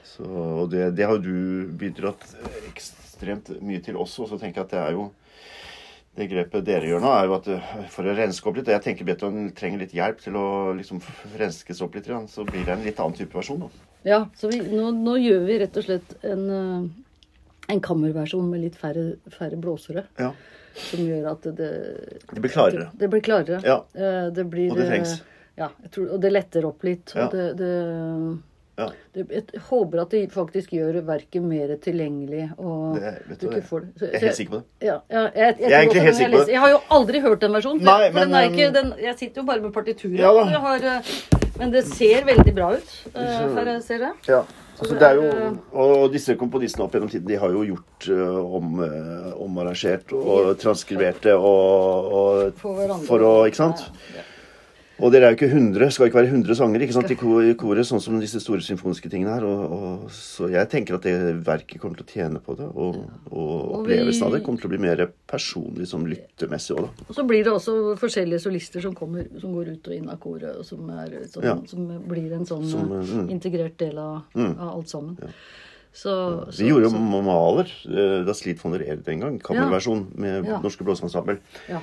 Så, 0.05 0.27
og 0.29 0.71
det, 0.73 0.91
det 0.99 1.09
har 1.09 1.19
du 1.23 1.69
bidratt 1.81 2.25
ekstremt 2.69 3.51
mye 3.65 3.81
til 3.85 3.97
også. 3.97 4.27
Og 4.27 4.33
så 4.33 4.41
tenker 4.41 4.63
jeg 4.63 4.69
at 4.69 4.75
det 4.75 4.83
er 4.83 4.97
jo 4.99 5.11
det 6.13 6.27
grepet 6.29 6.67
dere 6.67 6.91
gjør 6.91 7.01
nå, 7.01 7.11
er 7.17 7.29
jo 7.29 7.37
at 7.39 7.47
eh, 7.49 7.69
for 7.93 8.05
å 8.05 8.13
renske 8.17 8.49
opp 8.49 8.59
litt 8.59 8.67
og 8.69 8.75
Jeg 8.75 8.85
tenker 8.85 9.07
Beton 9.09 9.47
trenger 9.57 9.81
litt 9.81 9.95
hjelp 9.97 10.19
til 10.21 10.37
å 10.37 10.47
liksom 10.77 11.01
renskes 11.41 11.81
opp 11.85 11.97
litt. 11.97 12.11
Så 12.29 12.45
blir 12.49 12.67
det 12.67 12.75
en 12.75 12.85
litt 12.85 13.01
annen 13.01 13.17
type 13.17 13.33
versjon. 13.39 13.65
da. 13.65 13.89
Ja, 14.05 14.19
så 14.37 14.51
vi, 14.53 14.59
nå, 14.61 14.91
nå 14.93 15.17
gjør 15.23 15.47
vi 15.47 15.57
rett 15.63 15.79
og 15.81 15.87
slett 15.87 16.13
en, 16.27 16.45
eh, 16.53 16.91
en 17.69 17.81
kammerversjon 17.81 18.49
med 18.51 18.61
litt 18.61 18.77
færre, 18.77 19.17
færre 19.31 19.57
blåsere. 19.61 20.07
Ja, 20.19 20.33
Som 20.75 21.01
gjør 21.05 21.27
at 21.33 21.43
det, 21.43 21.71
Det 22.33 22.41
blir 22.41 22.51
klarere. 22.51 22.89
Det, 22.93 22.99
det 22.99 23.11
blir 23.11 23.21
klarere. 23.21 23.61
Ja. 23.65 23.85
Eh, 23.95 24.31
Det 24.33 24.47
blir, 24.51 24.71
Og 24.73 24.77
det 24.79 24.89
trengs. 24.89 25.13
eh, 25.13 25.29
Ja, 25.59 25.69
jeg 25.83 25.91
tror, 25.93 26.07
og 26.15 26.21
det 26.23 26.33
letter 26.33 26.65
opp 26.65 26.83
litt. 26.83 27.13
Ja. 27.15 27.27
Og 27.27 27.33
det, 27.33 27.57
det, 27.59 28.39
Ja. 28.79 28.87
det, 29.13 29.27
jeg 29.31 29.61
håper 29.69 30.01
at 30.01 30.11
det 30.11 30.31
faktisk 30.33 30.71
gjør 30.73 31.03
verket 31.05 31.43
mer 31.43 31.77
tilgjengelig. 31.77 32.55
Og 32.59 32.95
Det, 32.99 33.13
vet 33.29 33.39
du 33.41 33.47
du, 33.49 33.55
jeg, 33.55 33.65
får. 33.69 33.81
Så- 33.99 34.07
jeg 34.07 34.15
er 34.15 34.19
helt 34.21 34.37
sikker 34.37 34.51
på 34.51 34.57
det. 34.63 34.87
Ja, 34.89 34.97
ja, 35.11 35.23
jeg, 35.29 35.35
jeg, 35.35 35.57
Jeg 35.61 35.73
er 35.73 35.83
egentlig 35.83 36.03
helt 36.03 36.17
sikker 36.17 36.33
på 36.33 36.39
det. 36.47 36.53
Jeg 36.53 36.61
har 36.61 36.71
jo 36.71 36.79
aldri 36.91 37.21
hørt 37.21 37.41
den 37.41 37.53
versjonen. 37.53 37.83
Nei, 37.83 38.11
for 38.11 38.21
den 38.25 38.35
er 38.35 38.49
ikke, 38.49 38.69
um, 38.69 38.73
den, 38.75 38.93
jeg 39.05 39.19
sitter 39.19 39.43
jo 39.43 39.47
bare 39.47 39.61
med 39.61 39.73
partituret. 39.73 40.19
Ja 40.19 40.33
da. 40.33 40.59
Har, 40.59 40.77
eh, 40.77 41.03
men 41.59 41.71
det 41.71 41.85
ser 41.85 42.25
veldig 42.25 42.55
bra 42.55 42.73
ut. 42.73 42.91
Uh, 43.15 43.81
ser 43.83 43.99
det. 43.99 44.13
Ja. 44.27 44.43
Altså, 44.79 44.95
det 44.95 45.01
det 45.01 45.09
er 45.09 45.19
jo, 45.19 45.57
og 45.85 46.13
disse 46.13 46.35
komponistene 46.41 46.87
opp 46.87 46.95
gjennom 46.97 47.11
tiden 47.13 47.29
de 47.29 47.39
har 47.39 47.53
jo 47.55 47.63
gjort 47.69 48.07
uh, 48.11 48.55
om, 48.59 48.81
uh, 48.81 49.33
omarrangert 49.45 50.15
og 50.17 50.57
transkriberte 50.59 51.35
og, 51.37 52.09
og 52.19 52.61
På. 52.63 52.73
For 53.07 53.23
å 53.27 53.33
Ikke 53.47 53.61
sant? 53.61 53.85
Ja, 55.03 55.07
ja. 55.07 55.07
Og 55.07 55.11
dere 55.11 55.27
er 55.27 55.35
jo 55.35 55.39
ikke 55.41 55.51
100, 55.51 55.91
skal 55.91 56.07
ikke 56.09 56.21
være 56.21 56.31
100 56.31 56.59
sanger 56.59 56.85
ikke 56.85 56.95
sant, 56.95 57.11
i 57.11 57.17
koret, 57.19 57.87
sånn 57.89 58.03
som 58.03 58.19
disse 58.23 58.39
store 58.43 58.63
symfoniske 58.63 59.11
tingene 59.11 59.35
her. 59.35 59.47
Og, 59.49 59.75
og, 59.75 60.05
så 60.15 60.47
jeg 60.53 60.69
tenker 60.71 60.99
at 60.99 61.07
det 61.09 61.17
verket 61.47 61.83
kommer 61.83 61.99
til 61.99 62.07
å 62.07 62.13
tjene 62.13 62.43
på 62.45 62.55
det. 62.59 62.69
Og, 62.71 63.01
og 63.33 63.81
opplevelsen 63.81 64.29
av 64.29 64.37
det 64.37 64.43
kommer 64.47 64.63
til 64.63 64.71
å 64.71 64.73
bli 64.75 64.83
mer 64.85 65.05
personlig 65.31 65.89
som 65.91 66.07
lyttemessig 66.07 66.77
òg, 66.77 66.87
da. 66.87 67.09
Og 67.09 67.19
så 67.19 67.27
blir 67.27 67.43
det 67.47 67.55
også 67.55 67.77
forskjellige 68.01 68.45
solister 68.45 68.85
som, 68.85 68.95
kommer, 68.99 69.27
som 69.43 69.55
går 69.57 69.75
ut 69.75 69.91
og 69.91 69.97
inn 69.97 70.13
av 70.13 70.21
koret, 70.23 70.55
og 70.61 70.67
som, 70.69 70.87
er, 70.95 71.19
som, 71.33 71.43
Ja. 71.43 71.59
som 71.67 71.91
blir 72.07 72.31
en 72.33 72.47
sånn 72.47 72.65
Som, 72.71 72.93
eh, 73.01 73.13
mm. 73.23 73.29
integrert 73.35 73.79
del 73.83 73.99
av, 73.99 74.23
av 74.39 74.69
alt 74.69 74.93
sammen. 74.93 75.19
Så, 75.93 76.13
Vi 76.57 76.71
gjorde 76.71 76.89
jo 76.89 77.01
Maler 77.27 77.69
eh, 77.85 78.23
da 78.25 78.33
Slit 78.37 78.63
von 78.63 78.73
der 78.73 78.87
Erde 78.87 79.13
en 79.13 79.21
gang. 79.27 79.41
Kammerversjon 79.43 80.07
med 80.15 80.47
Ja. 80.49 80.61
Norske 80.63 80.87
Blåseensemble. 80.87 81.41
ja. 81.69 81.83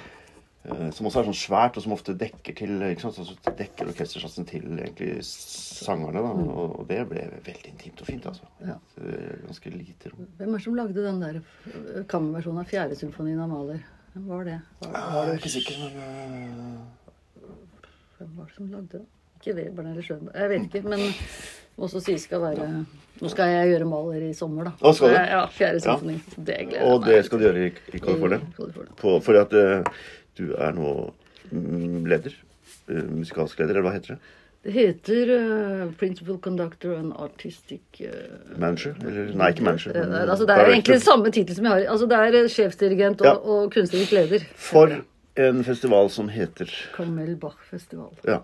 Eh, 0.65 0.89
Som 0.91 1.07
også 1.07 1.21
er 1.21 1.27
sånn 1.29 1.37
svært, 1.39 1.77
og 1.79 1.83
som 1.85 1.93
ofte 1.95 2.13
dekker 2.19 2.55
til 2.57 2.73
ikke 2.89 3.05
sant? 3.05 3.19
Altså, 3.21 3.53
dekker 3.57 3.87
orkestersatsen 3.93 4.45
til 4.49 4.65
egentlig 4.75 5.21
sangerne. 5.23 6.19
da, 6.19 6.33
Og 6.33 6.79
og 6.81 6.87
det 6.89 6.99
ble 7.09 7.23
veldig 7.45 7.71
intimt 7.71 8.01
og 8.01 8.07
fint, 8.07 8.25
altså. 8.27 8.43
Mm. 8.59 8.67
Ja. 8.67 8.75
Så 8.93 9.05
det 9.05 9.29
Ganske 9.45 9.71
lite 9.77 10.11
rom. 10.11 10.27
Hvem 10.37 10.49
er 10.49 10.57
det 10.57 10.63
som 10.65 10.75
lagde 10.75 11.05
den 11.05 11.21
der 11.23 11.39
eh, 11.39 12.03
kammerversjonen 12.11 12.59
av 12.59 12.67
fjerde 12.67 12.95
symfonien 12.99 13.39
av 13.39 13.49
Maler? 13.49 13.79
Hvem 14.13 14.27
var 14.27 14.43
det? 14.43 14.59
Var, 14.81 14.91
var 14.91 15.25
Jeg 15.25 15.33
er 15.33 15.39
ikke 15.39 15.53
sikker, 15.55 15.79
men 15.79 15.95
eh, 16.03 17.47
hvem 18.19 18.35
var 18.35 18.45
det 18.51 18.55
som 18.57 18.69
lagde 18.73 18.91
det? 18.97 19.05
Ikke 19.39 19.55
Webern 19.55 19.87
eller 19.93 20.03
Schönberg. 20.03 20.35
Jeg 20.35 20.49
vet 20.49 20.65
ikke, 20.67 20.89
men 20.89 20.99
også 21.79 22.01
sies 22.03 22.25
skal 22.27 22.41
være 22.43 22.65
Nå 23.21 23.27
skal 23.31 23.49
jeg 23.51 23.69
gjøre 23.71 23.85
Maler 23.87 24.25
i 24.29 24.33
sommer, 24.35 24.67
da. 24.67 24.71
Å, 24.83 24.91
skal 24.95 25.11
du? 25.11 25.15
Ja, 25.15 25.39
fjerde 25.51 25.79
symfoni. 25.83 26.17
Det 26.35 26.57
gleder 26.67 26.75
jeg 26.75 26.83
meg 26.83 26.93
Og 26.93 27.05
det 27.07 27.17
skal 27.27 27.39
du 27.39 27.45
gjøre 27.47 27.63
i, 27.65 27.71
i 27.95 27.99
California? 28.03 28.39
På, 28.99 29.15
fordi 29.23 29.39
at 29.39 29.55
du 30.39 30.53
er 30.55 30.75
nå 30.77 30.93
mm, 31.51 32.05
leder? 32.09 32.35
eh, 32.89 33.03
musikalsk 33.09 33.59
leder, 33.59 33.75
eller 33.77 33.87
hva 33.87 33.95
heter 33.97 34.15
det? 34.15 34.35
Det 34.59 34.73
heter 34.75 35.29
uh, 35.39 35.91
Principal 35.95 36.37
Conductor 36.43 36.97
and 36.97 37.13
Artistic 37.15 38.01
uh, 38.01 38.57
Manager? 38.59 38.97
Eller, 39.07 39.29
nei, 39.39 39.53
ikke 39.53 39.63
manager. 39.63 39.93
Men, 39.95 40.11
uh, 40.11 40.25
altså, 40.25 40.43
det 40.43 40.51
er 40.51 40.59
director. 40.59 40.73
egentlig 40.73 40.97
samme 41.05 41.31
tittel 41.31 41.55
som 41.55 41.67
jeg 41.69 41.71
har. 41.75 41.85
Altså, 41.93 42.09
det 42.11 42.17
er 42.19 42.49
sjefsdirigent 42.51 43.23
og, 43.23 43.29
Ja. 43.29 43.35
og 43.39 43.71
kunstnerisk 43.71 44.11
leder. 44.17 44.43
For 44.59 44.97
en 45.39 45.63
festival 45.63 46.11
som 46.11 46.27
heter 46.33 46.73
Carmel 46.97 47.37
Bach 47.39 47.55
Festival. 47.69 48.11
Ja. 48.27 48.41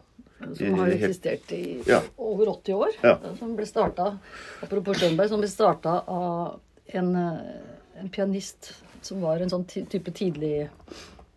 Som 0.55 0.79
har 0.79 0.93
eksistert 0.95 1.51
i 1.51 1.81
Ja. 1.89 1.99
over 2.17 2.53
80 2.53 2.79
år. 2.79 2.95
Ja. 3.03 3.17
Som 3.39 3.58
ble 3.60 3.67
starta 3.67 4.13
apropos 4.63 5.01
Schönberg, 5.01 5.27
som 5.34 5.43
ble 5.43 5.51
starta 5.51 5.97
av 6.08 6.62
en, 6.95 7.12
en 7.99 8.10
pianist 8.10 8.71
som 9.01 9.19
var 9.21 9.43
en 9.43 9.51
sånn 9.51 9.67
type 9.67 10.12
tidlig 10.15 10.69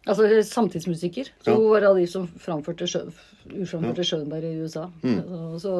Altså 0.09 0.43
samtidsmusiker. 0.49 1.31
Så 1.45 1.55
hun 1.55 1.71
var 1.71 1.87
av 1.91 1.99
de 1.99 2.07
som 2.09 2.27
framførte 2.41 2.89
Schö- 2.89 3.11
urframførte 3.53 4.05
Schönberg 4.07 4.45
i 4.49 4.61
USA. 4.63 4.87
Mm. 5.03 5.59
Så, 5.61 5.75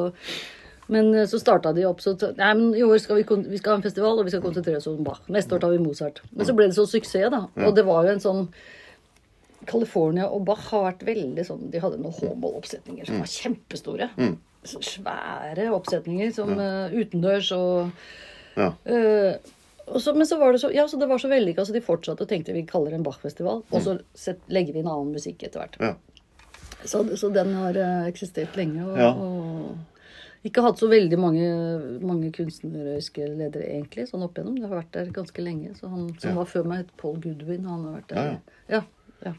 men 0.87 1.13
eh, 1.13 1.27
så 1.29 1.39
starta 1.41 1.73
de 1.73 1.85
opp 1.89 2.01
så 2.03 2.15
Nei, 2.37 2.51
men 2.53 2.67
i 2.77 2.83
år 2.85 2.97
skal 3.01 3.21
vi, 3.21 3.25
vi 3.49 3.61
skal 3.61 3.75
ha 3.75 3.79
en 3.79 3.85
festival, 3.85 4.19
og 4.19 4.27
vi 4.27 4.33
skal 4.33 4.43
konsentrere 4.45 4.81
oss 4.81 4.89
om 4.91 5.03
Bach. 5.05 5.23
Neste 5.29 5.57
år 5.57 5.63
tar 5.63 5.73
vi 5.73 5.81
Mozart. 5.83 6.21
Men 6.31 6.49
så 6.49 6.55
ble 6.57 6.69
det 6.69 6.77
så 6.77 6.85
suksess, 6.89 7.31
da. 7.33 7.45
Og 7.65 7.73
det 7.77 7.85
var 7.87 8.05
jo 8.05 8.15
en 8.15 8.23
sånn 8.23 8.45
California 9.69 10.29
og 10.31 10.45
Bach 10.47 10.69
har 10.71 10.87
vært 10.87 11.03
veldig 11.05 11.43
sånn 11.45 11.67
De 11.73 11.81
hadde 11.83 11.99
noen 12.01 12.15
Håmål-oppsetninger 12.15 13.09
som 13.09 13.19
var 13.21 13.29
kjempestore. 13.33 14.09
Mm. 14.17 14.37
Svære 14.65 15.69
oppsetninger 15.75 16.33
som 16.35 16.53
uh, 16.57 16.89
utendørs 16.95 17.53
og 17.55 17.91
Ja. 18.59 18.73
Uh, 18.89 19.37
så, 19.97 20.13
men 20.13 20.27
så 20.27 20.37
var 20.37 20.51
det 20.53 20.59
så, 20.61 20.69
ja, 20.73 20.87
så 20.87 20.97
det 21.01 21.07
var 21.09 21.17
så 21.17 21.27
vellykka, 21.31 21.65
så 21.65 21.73
de 21.73 21.81
fortsatte 21.81 22.21
og 22.21 22.29
tenkte 22.29 22.53
vi 22.53 22.61
kaller 22.69 22.91
det 22.93 22.99
en 22.99 23.03
Bach-festival. 23.07 23.63
Og 23.71 23.81
så 23.81 23.97
set, 24.13 24.39
legger 24.47 24.73
vi 24.73 24.79
inn 24.83 24.87
annen 24.91 25.13
musikk 25.15 25.43
etter 25.47 25.63
hvert. 25.63 25.79
Ja. 25.81 25.95
Så, 26.85 27.01
så 27.17 27.29
den 27.33 27.53
har 27.57 27.75
eh, 27.75 28.05
eksistert 28.11 28.55
lenge. 28.59 28.85
Og, 28.85 28.97
Ja. 28.99 29.09
og 29.13 30.45
ikke 30.47 30.61
hatt 30.63 30.77
så 30.79 30.87
veldig 30.87 31.17
mange, 31.19 31.47
mange 32.05 32.29
kunstneriske 32.31 33.25
ledere, 33.33 33.65
egentlig, 33.73 34.05
sånn 34.07 34.23
opp 34.23 34.37
igjennom. 34.37 34.55
Det 34.61 34.69
har 34.69 34.77
vært 34.83 34.93
der 34.95 35.09
ganske 35.11 35.43
lenge. 35.43 35.73
Så 35.75 35.89
han 35.91 36.05
som 36.19 36.29
Ja. 36.29 36.35
var 36.37 36.45
før 36.47 36.63
meg, 36.71 36.85
het 36.85 36.93
Paul 36.97 37.17
Goodwin. 37.19 37.65
Han 37.67 37.83
har 37.89 37.97
vært 38.01 38.07
der. 38.13 38.39
Ja, 38.69 38.81
Ja, 39.25 39.33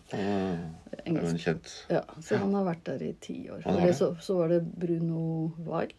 Engelsk. 1.07 1.39
kjent 1.41 1.71
Ja, 1.89 2.03
så 2.21 2.37
han 2.37 2.53
har 2.53 2.67
vært 2.67 2.85
der 2.85 3.03
i 3.07 3.15
ti 3.21 3.49
år. 3.49 3.63
Før 3.65 3.81
det. 3.87 3.95
så, 3.97 4.11
så 4.21 4.37
var 4.37 4.49
det 4.53 4.59
Bruno 4.77 5.53
Weil. 5.65 5.95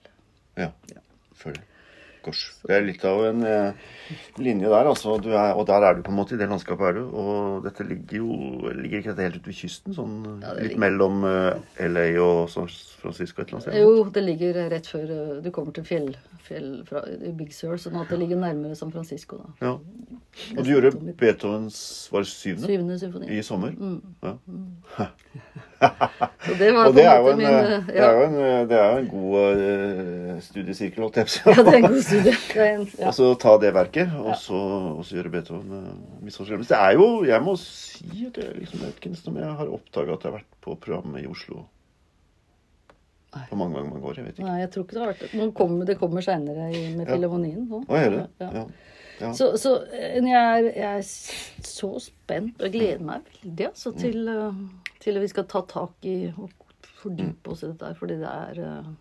Ja. 0.60 0.68
Før 1.34 1.54
det. 1.58 1.64
Det 2.24 2.76
er 2.76 2.84
litt 2.86 3.04
av 3.10 3.24
en 3.26 3.44
eh, 3.44 3.74
linje 4.38 4.70
der, 4.70 4.86
altså. 4.92 5.16
Du 5.22 5.30
er, 5.34 5.54
og 5.58 5.66
der 5.68 5.82
er 5.88 5.96
du 5.98 6.02
på 6.06 6.12
en 6.14 6.18
måte, 6.20 6.36
i 6.36 6.38
det 6.38 6.48
landskapet 6.52 6.88
er 6.92 6.94
du. 7.00 7.04
Og 7.18 7.64
dette 7.66 7.84
ligger 7.88 8.18
jo 8.22 8.72
Ligger 8.78 9.00
ikke 9.02 9.14
dette 9.16 9.26
helt 9.26 9.40
ute 9.42 9.50
ved 9.52 9.58
kysten? 9.58 9.96
Sånn 9.98 10.14
Ja, 10.44 10.54
litt 10.54 10.72
ligger- 10.76 10.84
mellom 10.86 11.24
eh, 11.26 11.88
LA 11.88 12.06
og 12.22 12.50
San 12.54 12.68
Francisco 13.02 13.42
et 13.42 13.48
eller 13.50 13.60
annet 13.60 13.68
sted? 13.70 13.82
Jo, 13.82 14.04
det 14.14 14.24
ligger 14.28 14.62
rett 14.70 14.88
før 14.92 15.10
eh, 15.18 15.42
du 15.42 15.50
kommer 15.52 15.74
til 15.74 15.84
fjell, 15.88 16.12
fjell 16.46 16.70
fra 16.86 17.02
Big 17.40 17.52
Sur, 17.58 17.76
sånn 17.82 17.98
at 18.02 18.10
det 18.14 18.20
ligger 18.22 18.38
nærmere 18.42 18.76
San 18.78 18.92
Francisco. 18.94 19.42
da. 19.42 19.66
Ja. 19.66 19.74
Og 20.58 20.64
du 20.64 20.70
gjorde 20.72 20.94
Beethovens 21.20 21.82
var 22.12 22.22
det 22.24 22.32
syvende 22.32 22.68
Syvende 22.70 23.00
symfoni. 23.02 23.28
i 23.38 23.42
sommer? 23.44 23.74
Ja. 24.24 25.10
Så 26.46 26.56
det 26.60 26.72
var 26.74 26.88
Og 26.90 26.96
det 26.96 27.06
er 27.06 27.28
en 27.32 27.38
min 27.38 27.48
eh, 27.48 27.74
eh, 27.74 27.88
det 27.88 28.04
er 28.06 28.16
jo 28.18 28.24
en, 28.26 28.38
eh, 28.46 28.62
det 28.70 28.78
er 28.78 28.92
jo 28.92 29.02
en 29.02 29.10
god 29.12 29.62
uh, 29.62 30.40
studiesirkel, 30.46 31.04
holdt 31.06 31.20
jeg 31.20 31.28
på 31.28 31.32
å 31.32 31.34
si. 31.34 31.44
ja, 31.50 31.66
det 31.66 31.74
er 31.74 31.78
en 31.80 31.88
god 31.88 32.00
studie. 32.06 32.38
En, 32.72 32.86
ja. 33.00 33.10
Og 33.10 33.18
så 33.18 33.28
ta 33.42 33.58
det 33.62 33.74
verket, 33.76 34.16
og 34.22 34.34
så, 34.40 34.62
og 34.94 35.04
så 35.08 35.18
gjøre 35.18 35.34
Beethoven 35.34 35.76
uh, 35.76 35.92
misforstått. 36.26 36.66
Det 36.70 36.80
er 36.80 36.98
jo 36.98 37.10
Jeg 37.28 37.46
må 37.46 37.58
si 37.62 38.26
at 38.30 38.42
jeg 38.42 38.56
liksom, 38.58 38.86
vet 38.86 38.98
ikke 39.02 39.14
om 39.34 39.38
jeg 39.42 39.54
har 39.62 39.76
oppdaga 39.78 40.18
at 40.18 40.26
jeg 40.26 40.32
har 40.32 40.40
vært 40.40 40.58
på 40.66 40.78
programmet 40.82 41.26
i 41.26 41.30
Oslo 41.30 41.66
på 43.50 43.56
mange, 43.56 43.74
mange, 43.74 43.90
mange 43.90 44.08
år. 44.08 44.18
Jeg 44.20 44.26
vet 44.26 44.40
ikke. 44.40 44.48
Nei, 44.48 44.58
jeg 44.60 44.72
tror 44.74 44.84
ikke 44.84 44.96
det 44.96 45.02
har 45.02 45.12
vært 45.14 45.22
det. 45.24 45.46
Kommer, 45.56 45.86
det 45.88 45.98
kommer 46.00 46.26
seinere 46.26 46.66
med 46.98 47.06
Ja. 47.06 47.14
Filharmonien. 47.14 47.68
nå. 47.70 47.84
Å, 47.88 48.00
gjør 48.02 48.16
det? 48.18 48.24
Ja. 48.44 48.50
Ja. 48.58 48.64
ja. 49.22 49.34
Så, 49.38 49.52
så 49.62 49.76
jeg, 49.94 50.34
er, 50.36 50.68
jeg 50.76 50.98
er 50.98 51.06
så 51.72 51.92
spent 52.04 52.60
og 52.60 52.68
jeg 52.68 52.76
gleder 52.76 53.06
meg 53.08 53.30
veldig 53.32 53.70
altså, 53.70 53.94
til, 53.96 54.28
eh, 54.28 54.60
til 55.02 55.20
vi 55.22 55.30
skal 55.32 55.48
ta 55.50 55.64
tak 55.68 56.08
i 56.10 56.18
og 56.32 56.52
fordype 57.02 57.54
oss 57.54 57.64
i 57.66 57.72
dette 57.72 57.92
fordi 57.98 58.20
det 58.22 58.30
er 58.30 58.62
uh, 58.62 58.92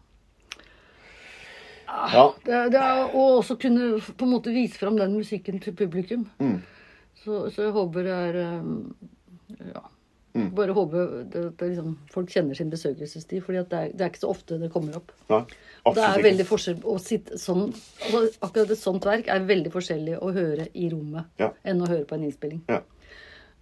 ja. 1.91 2.27
det, 2.45 2.59
det 2.75 2.81
er, 2.81 3.07
Og 3.15 3.39
også 3.41 3.57
kunne 3.61 3.93
på 4.01 4.27
en 4.27 4.35
måte 4.35 4.55
vise 4.55 4.79
fram 4.81 4.99
den 4.99 5.17
musikken 5.17 5.61
til 5.61 5.75
publikum. 5.77 6.29
Mm. 6.39 6.61
Så, 7.23 7.49
så 7.53 7.67
jeg 7.69 7.73
håper 7.77 8.07
det 8.07 8.19
er 8.19 8.61
um, 8.61 8.77
Ja. 9.75 9.87
Mm. 10.31 10.53
Bare 10.55 10.71
håper 10.71 11.09
det, 11.27 11.41
det 11.59 11.69
liksom, 11.73 11.97
folk 12.13 12.29
kjenner 12.31 12.55
sin 12.55 12.69
besøkelsestid. 12.71 13.41
fordi 13.43 13.65
det 13.67 13.79
er, 13.79 13.89
det 13.91 14.05
er 14.05 14.13
ikke 14.13 14.23
så 14.23 14.31
ofte 14.31 14.61
det 14.61 14.69
kommer 14.71 15.01
opp. 15.01 15.11
Nei, 15.29 15.41
Og 15.83 15.97
det 15.97 16.05
er 16.07 16.23
veldig 16.23 16.47
forskjell 16.47 16.85
å 16.87 16.95
sitte 17.03 17.39
sånn 17.41 17.65
altså 17.73 18.21
Akkurat 18.47 18.71
et 18.71 18.79
sånt 18.79 19.09
verk 19.09 19.27
er 19.27 19.43
veldig 19.49 19.73
forskjellig 19.75 20.21
å 20.23 20.31
høre 20.37 20.69
i 20.71 20.87
rommet 20.93 21.27
Ja. 21.43 21.51
enn 21.67 21.83
å 21.83 21.89
høre 21.91 22.07
på 22.07 22.15
en 22.15 22.29
innspilling. 22.29 22.63
Ja. 22.71 22.79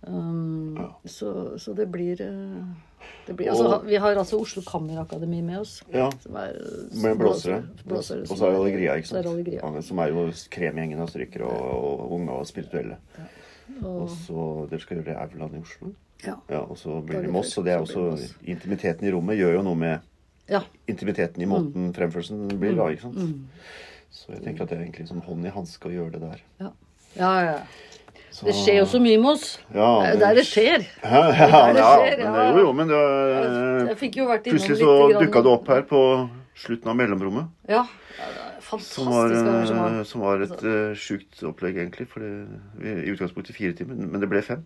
Um, 0.06 0.76
Ja. 0.78 0.92
så, 1.04 1.58
så 1.58 1.74
det 1.74 1.88
blir, 1.90 2.20
eh, 2.20 2.64
det 3.26 3.34
blir 3.36 3.50
altså, 3.50 3.64
Og- 3.80 3.86
Vi 3.86 3.96
har 3.96 4.14
altså 4.16 4.38
Oslo 4.40 4.62
Kammerakademi 4.62 5.42
med 5.42 5.58
oss. 5.60 5.82
Ja. 5.92 6.06
Er 6.36 6.54
eh, 6.54 7.02
Med 7.02 7.18
blåsere. 7.18 7.62
blåsere 7.84 8.22
Og 8.30 8.38
så 8.38 8.46
er 8.46 8.54
Allegria, 8.54 8.94
ikke 8.96 9.08
sant. 9.08 9.26
Allegria. 9.26 9.60
Ja, 9.64 9.80
Som 9.80 9.98
er 9.98 10.08
jo 10.08 10.30
kremgjengen 10.50 11.00
av 11.00 11.08
strykere 11.08 11.44
og, 11.44 12.00
og 12.00 12.12
unge 12.12 12.30
og 12.30 12.46
spirituelle. 12.46 12.96
Og 13.82 14.02
Og, 14.02 14.08
så 14.08 14.68
Dere 14.70 14.80
skal 14.80 14.96
gjøre 14.98 15.04
det 15.04 15.54
i 15.54 15.60
Oslo. 15.60 15.94
ja. 16.26 16.34
Ja, 16.48 16.60
og 16.60 16.76
så 16.78 17.04
blir 17.04 17.22
det 17.22 17.30
Moss. 17.30 17.58
Og 17.58 17.64
det 17.64 17.72
er 17.72 17.80
også. 17.80 18.34
Intimiteten 18.44 19.06
i 19.06 19.10
rommet 19.12 19.36
gjør 19.38 19.54
jo 19.54 19.62
noe 19.62 19.74
med 19.76 20.00
ja. 20.48 20.62
intimiteten 20.86 21.42
i 21.42 21.46
måten 21.46 21.92
fremførelsen 21.94 22.48
blir, 22.58 22.74
da. 22.76 22.88
ikke 22.88 23.02
sant? 23.02 23.16
Mm. 23.16 23.44
Så 24.10 24.32
jeg 24.32 24.42
tenker 24.42 24.62
at 24.62 24.70
det 24.70 24.78
er 24.78 24.82
egentlig 24.86 25.08
som 25.08 25.20
hånd 25.20 25.46
i 25.46 25.52
hanske 25.52 25.88
å 25.88 25.92
gjøre 25.92 26.12
det 26.16 26.20
der. 26.20 26.42
Ja. 26.60 26.70
ja, 27.16 27.32
ja. 27.44 27.58
Så- 28.38 28.46
Det 28.46 28.54
skjer 28.54 28.76
jo 28.78 28.86
så 28.86 29.00
mye 29.02 29.18
med 29.18 29.30
oss. 29.32 29.46
Ja, 29.74 29.86
Det 30.04 30.10
er 30.14 30.18
der 30.22 30.34
det 30.38 30.44
skjer. 30.46 30.84
Ja, 31.02 31.22
ja, 31.34 31.62
det 31.74 31.82
skjer, 31.82 32.18
men 32.18 32.26
ja. 32.26 32.34
det, 32.38 32.50
jo, 32.54 32.66
jo, 32.66 32.72
men 32.72 32.88
det, 32.92 33.00
Plutselig 34.46 34.78
så 34.78 34.92
dukka 35.18 35.42
det 35.42 35.50
opp 35.50 35.66
her 35.72 35.82
på 35.88 36.02
slutten 36.58 36.92
av 36.92 36.96
mellomrommet. 37.00 37.48
Ja. 37.68 37.82
Fantastisk 38.68 38.94
Som 38.94 39.08
var, 39.10 39.32
eh, 39.32 40.02
som 40.04 40.20
var 40.20 40.42
et 40.44 40.62
uh, 40.62 40.94
sjukt 40.98 41.42
opplegg, 41.48 41.78
egentlig. 41.80 42.06
For 42.10 42.20
det, 42.20 42.46
I 42.84 43.10
utgangspunktet 43.14 43.56
fire 43.56 43.72
timer, 43.72 43.96
men 43.96 44.20
det 44.20 44.28
ble 44.28 44.42
fem. 44.44 44.62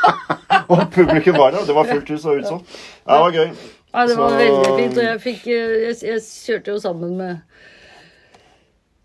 og 0.72 0.84
publikum 0.92 1.38
var 1.38 1.54
der. 1.54 1.64
Det 1.68 1.76
var 1.76 1.86
fullt 1.88 2.08
hus 2.10 2.24
og 2.26 2.40
utsolgt. 2.42 2.78
Ja, 3.06 3.14
det 3.14 3.20
var 3.24 3.36
gøy. 3.36 3.52
Ja, 3.94 4.06
det 4.10 4.16
var 4.18 4.30
Så- 4.34 4.40
veldig 4.42 4.72
fint. 4.80 4.98
Og 4.98 5.04
jeg 5.04 5.20
fikk 5.24 5.46
eh, 5.46 5.76
Jeg, 5.86 5.96
jeg 6.02 6.24
kjørte 6.26 6.74
jo 6.74 6.78
sammen 6.82 7.16
med 7.16 7.38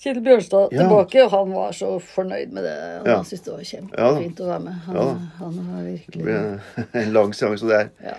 Kjetil 0.04 0.24
Bjørnstad 0.26 0.70
tilbake, 0.74 1.24
og 1.24 1.32
han 1.32 1.52
var 1.56 1.72
så 1.78 1.94
fornøyd 2.04 2.52
med 2.52 2.64
det. 2.68 2.74
Han 3.00 3.06
Ja. 3.08 3.18
Syntes 3.24 3.44
det 3.46 3.54
var 3.54 3.64
kjempefint 3.70 4.42
å 4.44 4.48
være 4.50 4.64
med. 4.66 4.74
Han, 4.88 4.96
Ja 4.96 5.04
han 5.40 5.60
var 5.70 5.84
Det 5.84 5.92
virkelig 5.94 6.24
ble 6.26 7.04
en 7.04 7.14
lang 7.14 7.34
seanse, 7.38 7.68
det 7.70 7.78
er, 7.80 7.90
ja. 8.04 8.16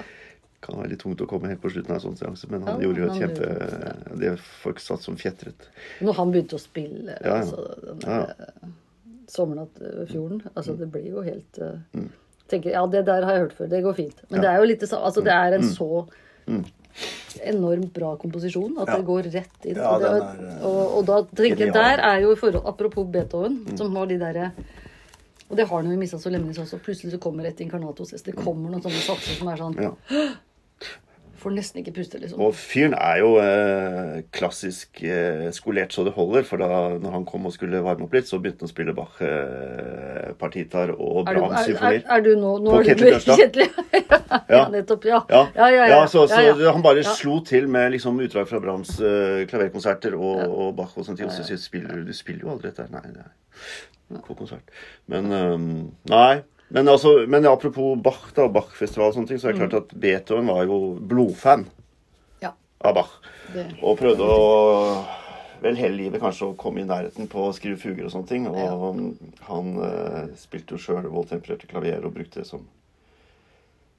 kan 0.64 0.78
være 0.80 0.88
litt 0.94 1.02
tungt 1.04 1.20
å 1.20 1.26
komme 1.28 1.50
helt 1.50 1.60
på 1.60 1.68
slutten 1.74 1.92
av 1.92 1.98
en 1.98 2.04
sånn 2.06 2.16
seanse, 2.16 2.48
men 2.50 2.62
han 2.64 2.80
Ja, 2.80 2.86
gjorde 2.88 3.02
jo 3.02 3.10
et 3.10 3.20
kjempe 3.20 3.50
gjorde 3.50 4.20
Det 4.22 4.32
folk 4.62 4.80
satt 4.80 5.02
som 5.04 5.16
fjetret. 5.20 5.68
Når 6.00 6.14
han 6.16 6.32
begynte 6.32 6.56
å 6.56 6.62
spille 6.62 7.18
Ja, 7.20 7.34
altså, 7.42 7.66
den 7.84 8.00
Ja, 8.06 8.16
ja. 8.16 8.26
der, 8.26 8.48
eh, 8.48 8.68
Sommernatt 9.28 9.76
ved 9.80 10.08
fjorden 10.08 10.40
Altså, 10.56 10.78
det 10.78 10.88
blir 10.92 11.10
jo 11.10 11.20
helt 11.22 11.58
uh, 11.60 11.76
Mm. 11.92 12.08
tenker, 12.48 12.70
Ja, 12.72 12.86
det 12.86 13.04
der 13.06 13.22
har 13.24 13.32
jeg 13.32 13.40
hørt 13.44 13.52
før. 13.58 13.68
Det 13.68 13.82
går 13.84 13.94
fint. 13.94 14.24
Men 14.30 14.40
det 14.40 14.48
er 14.50 14.56
jo 14.58 14.64
litt 14.64 14.80
det 14.80 14.88
samme. 14.88 15.04
Altså, 15.04 15.20
det 15.24 15.32
er 15.32 15.52
en 15.58 15.62
så 15.68 16.06
enormt 17.44 17.92
bra 17.92 18.14
komposisjon 18.16 18.76
at. 18.78 18.88
Ja. 18.88 18.96
det 18.96 19.06
går 19.08 19.22
rett 19.34 19.66
inn. 19.66 19.76
Ja, 19.76 19.90
og, 19.96 20.00
det, 20.04 20.10
er, 20.14 20.48
eh, 20.48 20.64
og, 20.68 20.96
og 20.98 21.06
da 21.10 21.18
tenker 21.42 21.66
jeg 21.66 21.74
der 21.74 21.98
er 22.00 22.20
jo 22.22 22.32
i 22.32 22.38
forhold 22.40 22.66
Apropos 22.70 23.06
Beethoven, 23.10 23.60
Mm. 23.64 23.76
som 23.78 23.96
har 23.96 24.06
de 24.06 24.18
derre 24.18 24.52
og 25.50 25.58
det 25.58 25.66
har 25.68 25.76
han 25.76 25.86
jo 25.90 25.92
i 25.92 25.98
Missa 26.00 26.18
Solemnis 26.18 26.56
også. 26.58 26.78
Plutselig 26.80 27.12
så 27.12 27.18
kommer 27.20 27.44
et 27.46 27.58
inkarnatos. 27.60 28.10
Det 28.24 28.32
kommer 28.34 28.70
noen 28.72 28.82
sånne 28.82 29.02
satser 29.04 29.36
som 29.38 29.48
er 29.52 29.56
sånn 29.60 29.76
Ja. 29.82 29.90
Får 31.44 31.52
nesten 31.52 31.82
ikke 31.82 31.92
puste, 31.98 32.18
liksom. 32.22 32.40
Og 32.40 32.54
fyren 32.56 32.94
er 32.96 33.18
jo 33.20 33.34
eh, 33.42 34.22
klassisk 34.32 35.02
eh, 35.04 35.50
skolert 35.52 35.92
så 35.92 36.06
det 36.06 36.14
holder, 36.16 36.46
for 36.48 36.62
da 36.62 36.68
når 36.96 37.16
han 37.18 37.26
kom 37.28 37.44
og 37.50 37.52
skulle 37.52 37.82
varme 37.84 38.06
opp 38.06 38.16
litt, 38.16 38.30
så 38.30 38.38
begynte 38.40 38.64
han 38.64 38.70
å 38.70 38.72
spille 38.72 38.94
Bach, 38.96 39.18
eh, 39.20 40.30
partitar 40.40 40.94
og 40.94 41.28
Brahms 41.28 41.68
er, 41.68 41.76
er, 41.90 41.98
er 42.16 42.24
du 42.24 42.30
nå, 42.40 42.54
nå 42.64 42.78
På. 42.78 42.80
Kjetil? 42.88 43.68
ja, 43.98 44.40
Ja. 44.48 44.62
nettopp. 44.72 45.04
Ja. 45.10 45.20
Ja, 45.28 45.44
ja, 45.52 45.68
ja. 45.74 45.86
ja, 45.92 46.00
så, 46.08 46.24
så 46.32 46.40
han 46.64 46.84
bare 46.84 47.04
slo 47.04 47.40
til 47.44 47.68
med 47.68 47.92
liksom 47.92 48.18
utdrag 48.24 48.48
fra 48.48 48.62
Brahms 48.64 48.96
eh, 49.04 49.44
klaverkonserter 49.50 50.16
og, 50.16 50.40
og 50.48 50.72
Bach 50.80 50.96
og 50.96 51.04
sånt. 51.04 51.20
Og 51.24 51.32
så 51.34 51.44
sier 51.44 51.60
spiller 51.60 52.00
du, 52.08 52.12
spiller 52.16 52.48
jo 52.48 52.54
aldri 52.56 52.72
dette. 52.72 52.88
Nei, 52.94 53.04
nei, 53.12 54.24
på 54.24 54.36
konsert. 54.38 54.72
Men 55.12 55.28
um, 55.32 55.70
Nei. 56.08 56.42
Men, 56.68 56.88
altså, 56.88 57.24
men 57.28 57.46
apropos 57.46 57.98
Bach 58.02 58.30
da, 58.34 58.48
Bach-festival 58.50 59.10
og 59.10 59.18
sånne 59.18 59.30
ting, 59.30 59.40
så 59.40 59.50
er 59.50 59.54
det 59.54 59.64
klart 59.64 59.76
at 59.82 59.92
Beethoven 60.00 60.48
var 60.50 60.64
jo 60.68 60.78
blodfan 61.00 61.66
Ja, 62.42 62.54
av 62.80 62.96
Bach. 62.96 63.12
det. 63.52 63.68
Og 63.82 63.98
prøvde 64.00 64.26
å 64.26 64.40
Vel 65.64 65.78
hele 65.80 65.96
livet 65.96 66.20
kanskje 66.20 66.50
å 66.50 66.56
komme 66.60 66.82
i 66.82 66.84
nærheten 66.84 67.28
på 67.32 67.46
å 67.46 67.52
skrive 67.56 67.78
fuger 67.80 68.04
og 68.04 68.10
sånne 68.12 68.28
ting. 68.28 68.42
Og 68.50 68.82
han, 68.82 69.06
han 69.46 69.70
eh, 69.80 70.26
spilte 70.36 70.76
jo 70.76 70.80
sjøl 70.82 71.06
voldtempererte 71.08 71.70
klaver 71.70 72.04
og 72.04 72.12
brukte 72.18 72.42
det 72.42 72.48
som 72.50 72.66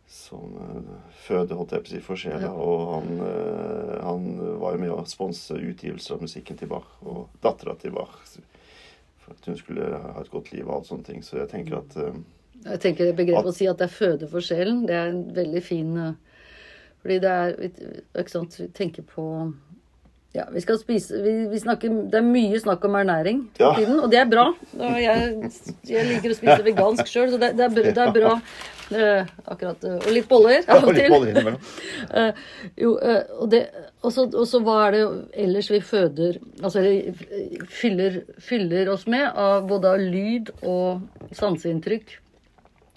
som 0.06 0.54
uh, 0.54 0.98
føde, 1.26 1.56
holdt 1.58 1.74
jeg 1.74 1.84
på 1.84 1.90
å 1.90 1.94
si, 1.96 2.02
for 2.06 2.20
sjela. 2.20 2.46
Ja. 2.46 2.52
Og 2.54 2.92
han, 2.94 3.08
uh, 3.20 3.96
han 4.06 4.28
var 4.62 4.76
jo 4.76 4.82
med 4.84 4.94
å 4.94 5.00
sponse 5.10 5.58
utgivelser 5.58 6.16
av 6.16 6.26
musikken 6.26 6.60
til 6.60 6.70
Bach. 6.72 6.88
Og 7.02 7.26
dattera 7.44 7.76
til 7.82 7.96
Bach. 7.96 8.14
For 9.24 9.34
at 9.34 9.50
hun 9.50 9.58
skulle 9.58 9.90
ha 9.90 10.22
et 10.22 10.32
godt 10.32 10.52
liv 10.54 10.68
og 10.68 10.78
alt 10.78 10.92
sånne 10.92 11.08
ting. 11.08 11.26
Så 11.26 11.40
jeg 11.40 11.50
tenker 11.50 11.80
at 11.80 11.96
eh, 11.98 12.18
Jeg 12.66 12.80
tenker 12.82 13.12
begrepet 13.14 13.52
å 13.52 13.54
si 13.54 13.68
at 13.70 13.78
det 13.78 13.90
er 13.90 13.94
føde 13.94 14.28
for 14.32 14.42
sjelen, 14.42 14.86
det 14.88 14.96
er 14.96 15.12
en 15.12 15.24
veldig 15.36 15.62
fin 15.64 15.98
eh, 15.98 16.14
Fordi 17.04 17.20
det 17.22 17.30
er 17.30 17.56
Ikke 18.18 18.32
sant, 18.32 18.56
vi 18.60 18.68
tenker 18.74 19.04
på 19.16 19.28
ja, 20.36 20.44
vi 20.52 20.60
skal 20.60 20.76
spise 20.76 21.16
vi, 21.24 21.34
vi 21.48 21.60
snakker, 21.62 21.94
Det 22.12 22.18
er 22.20 22.26
mye 22.28 22.58
snakk 22.60 22.84
om 22.90 22.96
ernæring 23.00 23.38
for 23.56 23.70
Ja. 23.70 23.76
tiden, 23.78 24.00
og 24.04 24.10
det 24.12 24.18
er 24.20 24.26
bra. 24.28 24.50
Jeg, 24.76 25.52
jeg 25.88 26.08
liker 26.10 26.34
å 26.34 26.36
spise 26.36 26.66
vegansk 26.66 27.08
sjøl, 27.08 27.30
så 27.32 27.38
det, 27.40 27.54
det, 27.56 27.70
er, 27.70 27.88
det 27.96 28.02
er 28.04 28.12
bra. 28.12 28.34
Eh, 28.92 29.30
akkurat. 29.48 29.86
eh, 29.88 29.96
Og 30.02 30.10
litt 30.12 30.28
boller 30.28 30.60
av 30.68 30.82
Og 30.84 30.90
og 30.90 30.92
litt 30.98 31.06
til. 31.06 31.14
boller. 31.14 31.56
Eh, 32.20 32.44
jo, 32.84 32.98
eh, 33.00 33.24
og, 33.40 33.48
det, 33.54 33.62
og, 34.04 34.12
så, 34.12 34.28
og 34.28 34.44
så 34.52 34.60
hva 34.68 34.76
er 34.90 34.98
det 34.98 35.06
ellers 35.46 35.72
vi 35.72 35.80
føder 35.82 36.38
Altså 36.62 36.84
fyller, 37.80 38.20
fyller 38.44 38.92
oss 38.92 39.08
med 39.08 39.26
av 39.32 39.66
både 39.72 39.96
av 39.96 40.04
lyd 40.04 40.52
og 40.68 41.08
sanseinntrykk. 41.32 42.18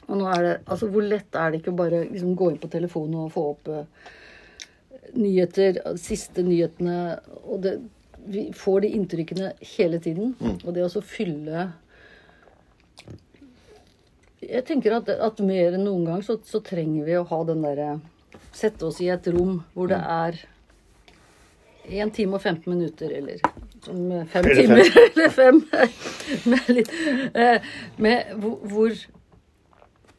Og 0.09 0.17
nå 0.21 0.29
er 0.33 0.45
det 0.45 0.55
Altså, 0.65 0.89
hvor 0.93 1.05
lett 1.05 1.37
er 1.37 1.53
det 1.53 1.61
ikke 1.61 1.75
å 1.75 1.81
bare 1.83 2.05
liksom 2.09 2.37
gå 2.39 2.53
inn 2.53 2.63
på 2.63 2.71
telefonen 2.73 3.27
og 3.27 3.33
få 3.35 3.45
opp 3.53 3.71
uh, 3.73 3.85
nyheter, 5.17 5.83
siste 6.01 6.45
nyhetene 6.47 6.99
Og 7.45 7.63
det, 7.65 7.77
vi 8.29 8.49
får 8.57 8.85
de 8.85 8.95
inntrykkene 8.99 9.53
hele 9.77 10.01
tiden. 10.05 10.35
Og 10.65 10.73
det 10.77 10.85
å 10.85 10.93
så 10.93 11.05
fylle 11.05 11.71
Jeg 14.45 14.65
tenker 14.69 14.99
at, 14.99 15.09
at 15.11 15.41
mer 15.45 15.75
enn 15.75 15.87
noen 15.87 16.07
gang 16.09 16.23
så, 16.25 16.39
så 16.45 16.61
trenger 16.65 17.09
vi 17.09 17.19
å 17.19 17.27
ha 17.29 17.43
den 17.49 17.65
derre 17.65 17.97
Sette 18.55 18.89
oss 18.89 19.01
i 19.05 19.11
et 19.13 19.27
rom 19.35 19.61
hvor 19.75 19.91
det 19.91 19.99
er 19.99 20.39
1 21.89 22.11
time 22.13 22.37
og 22.37 22.43
15 22.43 22.69
minutter, 22.69 23.13
eller 23.17 23.39
som 23.85 24.27
fem 24.29 24.45
timer, 24.45 24.91
eller 25.07 25.31
fem. 25.33 25.61
Med, 26.45 26.67
litt, 26.69 26.91
eh, 27.33 27.69
med 27.97 28.35
hvor, 28.43 28.93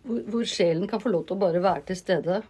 hvor, 0.10 0.45
sjelen 0.48 0.89
kan 0.89 1.02
få 1.02 1.12
lov 1.13 1.26
til 1.28 1.38
å 1.38 1.41
bare 1.43 1.63
være 1.63 1.86
til 1.89 2.00
stede. 2.00 2.41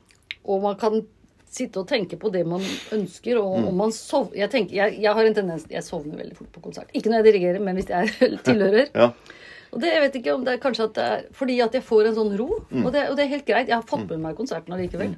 Og 0.50 0.64
man 0.64 0.78
kan 0.80 1.02
sitte 1.50 1.82
og 1.82 1.90
tenke 1.90 2.18
på 2.22 2.32
det 2.34 2.46
man 2.48 2.64
ønsker. 2.96 3.40
Og 3.42 3.70
om 3.72 3.76
man 3.84 3.94
sov, 3.96 4.32
jeg, 4.38 4.52
tenker, 4.54 4.78
jeg, 4.78 5.00
jeg 5.04 5.18
har 5.18 5.30
en 5.30 5.38
tendens 5.38 5.66
Jeg 5.72 5.86
sovner 5.86 6.20
veldig 6.22 6.38
fort 6.38 6.52
på 6.56 6.64
konsert. 6.70 6.92
Ikke 6.94 7.12
når 7.12 7.22
jeg 7.22 7.30
dirigerer, 7.32 7.64
men 7.64 7.80
hvis 7.80 7.92
jeg 7.92 8.12
tilhører. 8.48 8.92
Ja. 8.94 9.12
Og 9.70 9.82
det, 9.84 9.92
jeg 9.94 10.02
vet 10.02 10.16
ikke 10.18 10.34
om 10.34 10.46
det 10.46 10.56
er 10.56 10.62
kanskje 10.64 10.88
at 10.90 10.96
det 10.98 11.08
er 11.14 11.26
fordi 11.38 11.60
at 11.62 11.76
jeg 11.78 11.86
får 11.86 12.10
en 12.10 12.16
sånn 12.18 12.32
ro. 12.40 12.48
Og, 12.84 12.92
det, 12.96 13.10
og 13.12 13.18
det 13.18 13.26
er 13.26 13.34
helt 13.36 13.46
greit. 13.50 13.70
Jeg 13.70 13.78
har 13.78 13.86
fått 13.90 14.08
med 14.10 14.24
meg 14.24 14.38
konserten 14.40 14.74
allikevel. 14.74 15.14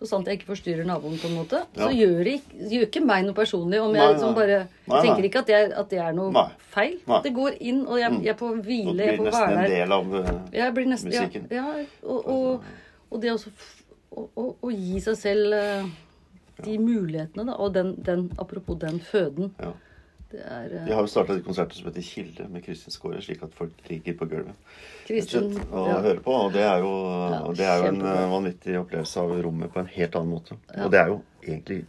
Så 0.00 0.08
sant 0.08 0.28
jeg 0.30 0.38
ikke 0.38 0.48
forstyrrer 0.54 0.86
naboen, 0.88 1.18
på 1.20 1.28
en 1.28 1.34
måte. 1.36 1.58
Så 1.76 1.90
gjør 1.92 2.22
det 2.24 2.38
gjør 2.72 2.86
ikke 2.86 3.02
meg 3.04 3.26
noe 3.26 3.36
personlig. 3.36 3.82
Om 3.84 3.92
jeg 3.92 4.00
nei. 4.00 4.12
liksom 4.14 4.36
bare 4.38 4.54
Nei, 4.62 4.94
nei. 4.94 5.00
tenker 5.04 5.26
ikke 5.28 5.42
at, 5.44 5.50
jeg, 5.52 5.66
at 5.76 5.90
det 5.92 5.98
er 6.00 6.14
noe 6.16 6.44
feil. 6.72 6.94
Det 7.26 7.32
går 7.36 7.58
inn, 7.60 7.82
og 7.84 8.00
jeg, 8.00 8.20
jeg 8.24 8.36
får 8.40 8.54
på 8.54 8.64
hvile, 8.64 8.94
der. 8.96 9.18
Du 9.18 9.20
blir 9.20 9.28
nesten 9.28 9.58
en 9.58 9.74
del 9.74 9.92
av 9.98 10.14
uh, 10.14 10.30
Jeg 10.56 10.76
blir 10.78 10.88
nesten, 10.88 11.12
musikken. 11.12 11.44
ja, 11.52 11.66
og, 12.00 12.30
og, 12.32 12.70
og 13.10 13.20
det 13.20 13.34
også 13.34 13.52
å, 13.52 14.24
å, 14.24 14.46
å 14.56 14.72
gi 14.72 15.04
seg 15.04 15.20
selv 15.20 15.58
uh, 15.60 15.92
de 16.64 16.78
mulighetene, 16.80 17.44
da. 17.52 17.58
Og 17.60 17.76
den, 17.76 17.92
den, 18.08 18.26
apropos 18.40 18.80
den 18.80 19.02
føden. 19.04 19.52
Ja. 19.60 19.74
Det 20.30 20.40
er 20.46 20.66
uh... 20.70 20.82
Vi 20.86 20.94
har 20.94 21.02
jo 21.02 21.10
starta 21.10 21.34
et 21.34 21.44
konsert 21.46 21.74
som 21.74 21.88
heter 21.88 22.04
Kilde 22.06 22.48
med 22.52 22.64
Kristin 22.64 22.94
Skåre, 22.94 23.20
slik 23.24 23.42
at 23.46 23.54
folk 23.56 23.72
ligger 23.90 24.14
på 24.20 24.28
gulvet 24.30 24.74
Kristin 25.08 25.48
og 25.48 25.54
slett, 25.56 25.70
og 25.72 25.88
ja. 25.90 26.00
hører 26.06 26.20
på. 26.26 26.34
Og 26.46 26.52
det 26.54 26.66
er 26.66 26.84
jo, 26.84 26.92
ja, 27.34 27.40
det 27.58 27.70
er 27.70 27.80
jo 27.80 27.88
en 27.90 28.04
eh, 28.12 28.26
vanvittig 28.34 28.76
opplevelse 28.80 29.24
av 29.24 29.32
rommet 29.46 29.72
på 29.74 29.82
en 29.82 29.90
helt 29.90 30.20
annen 30.20 30.36
måte. 30.36 30.58
Ja. 30.70 30.84
Og 30.86 30.94
det 30.94 31.02
er 31.02 31.14
jo 31.14 31.24
egentlig 31.46 31.82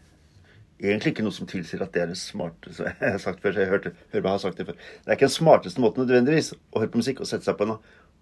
Egentlig 0.82 1.12
ikke 1.12 1.24
noe 1.28 1.36
som 1.36 1.46
tilsier 1.46 1.82
at 1.86 1.92
det 1.94 2.02
er 2.02 2.08
det 2.10 2.18
smarteste 2.18 2.88
Jeg 2.90 3.14
har 3.14 3.20
sagt 3.22 3.44
før, 3.44 3.54
så 3.54 3.62
jeg 3.62 3.70
hørte, 3.70 3.92
hørte, 4.10 4.24
meg 4.26 4.32
ha 4.34 4.40
sagt 4.42 4.58
det 4.58 4.66
før. 4.66 4.80
Det 4.82 5.12
er 5.12 5.20
ikke 5.20 5.28
den 5.28 5.36
smarteste 5.36 5.84
måten 5.84 6.02
nødvendigvis 6.02 6.56
å 6.58 6.82
høre 6.82 6.90
på 6.90 7.02
musikk 7.04 7.22
og 7.22 7.30
sette 7.30 7.46
seg 7.46 7.60
på 7.60 7.68
en 7.68 7.76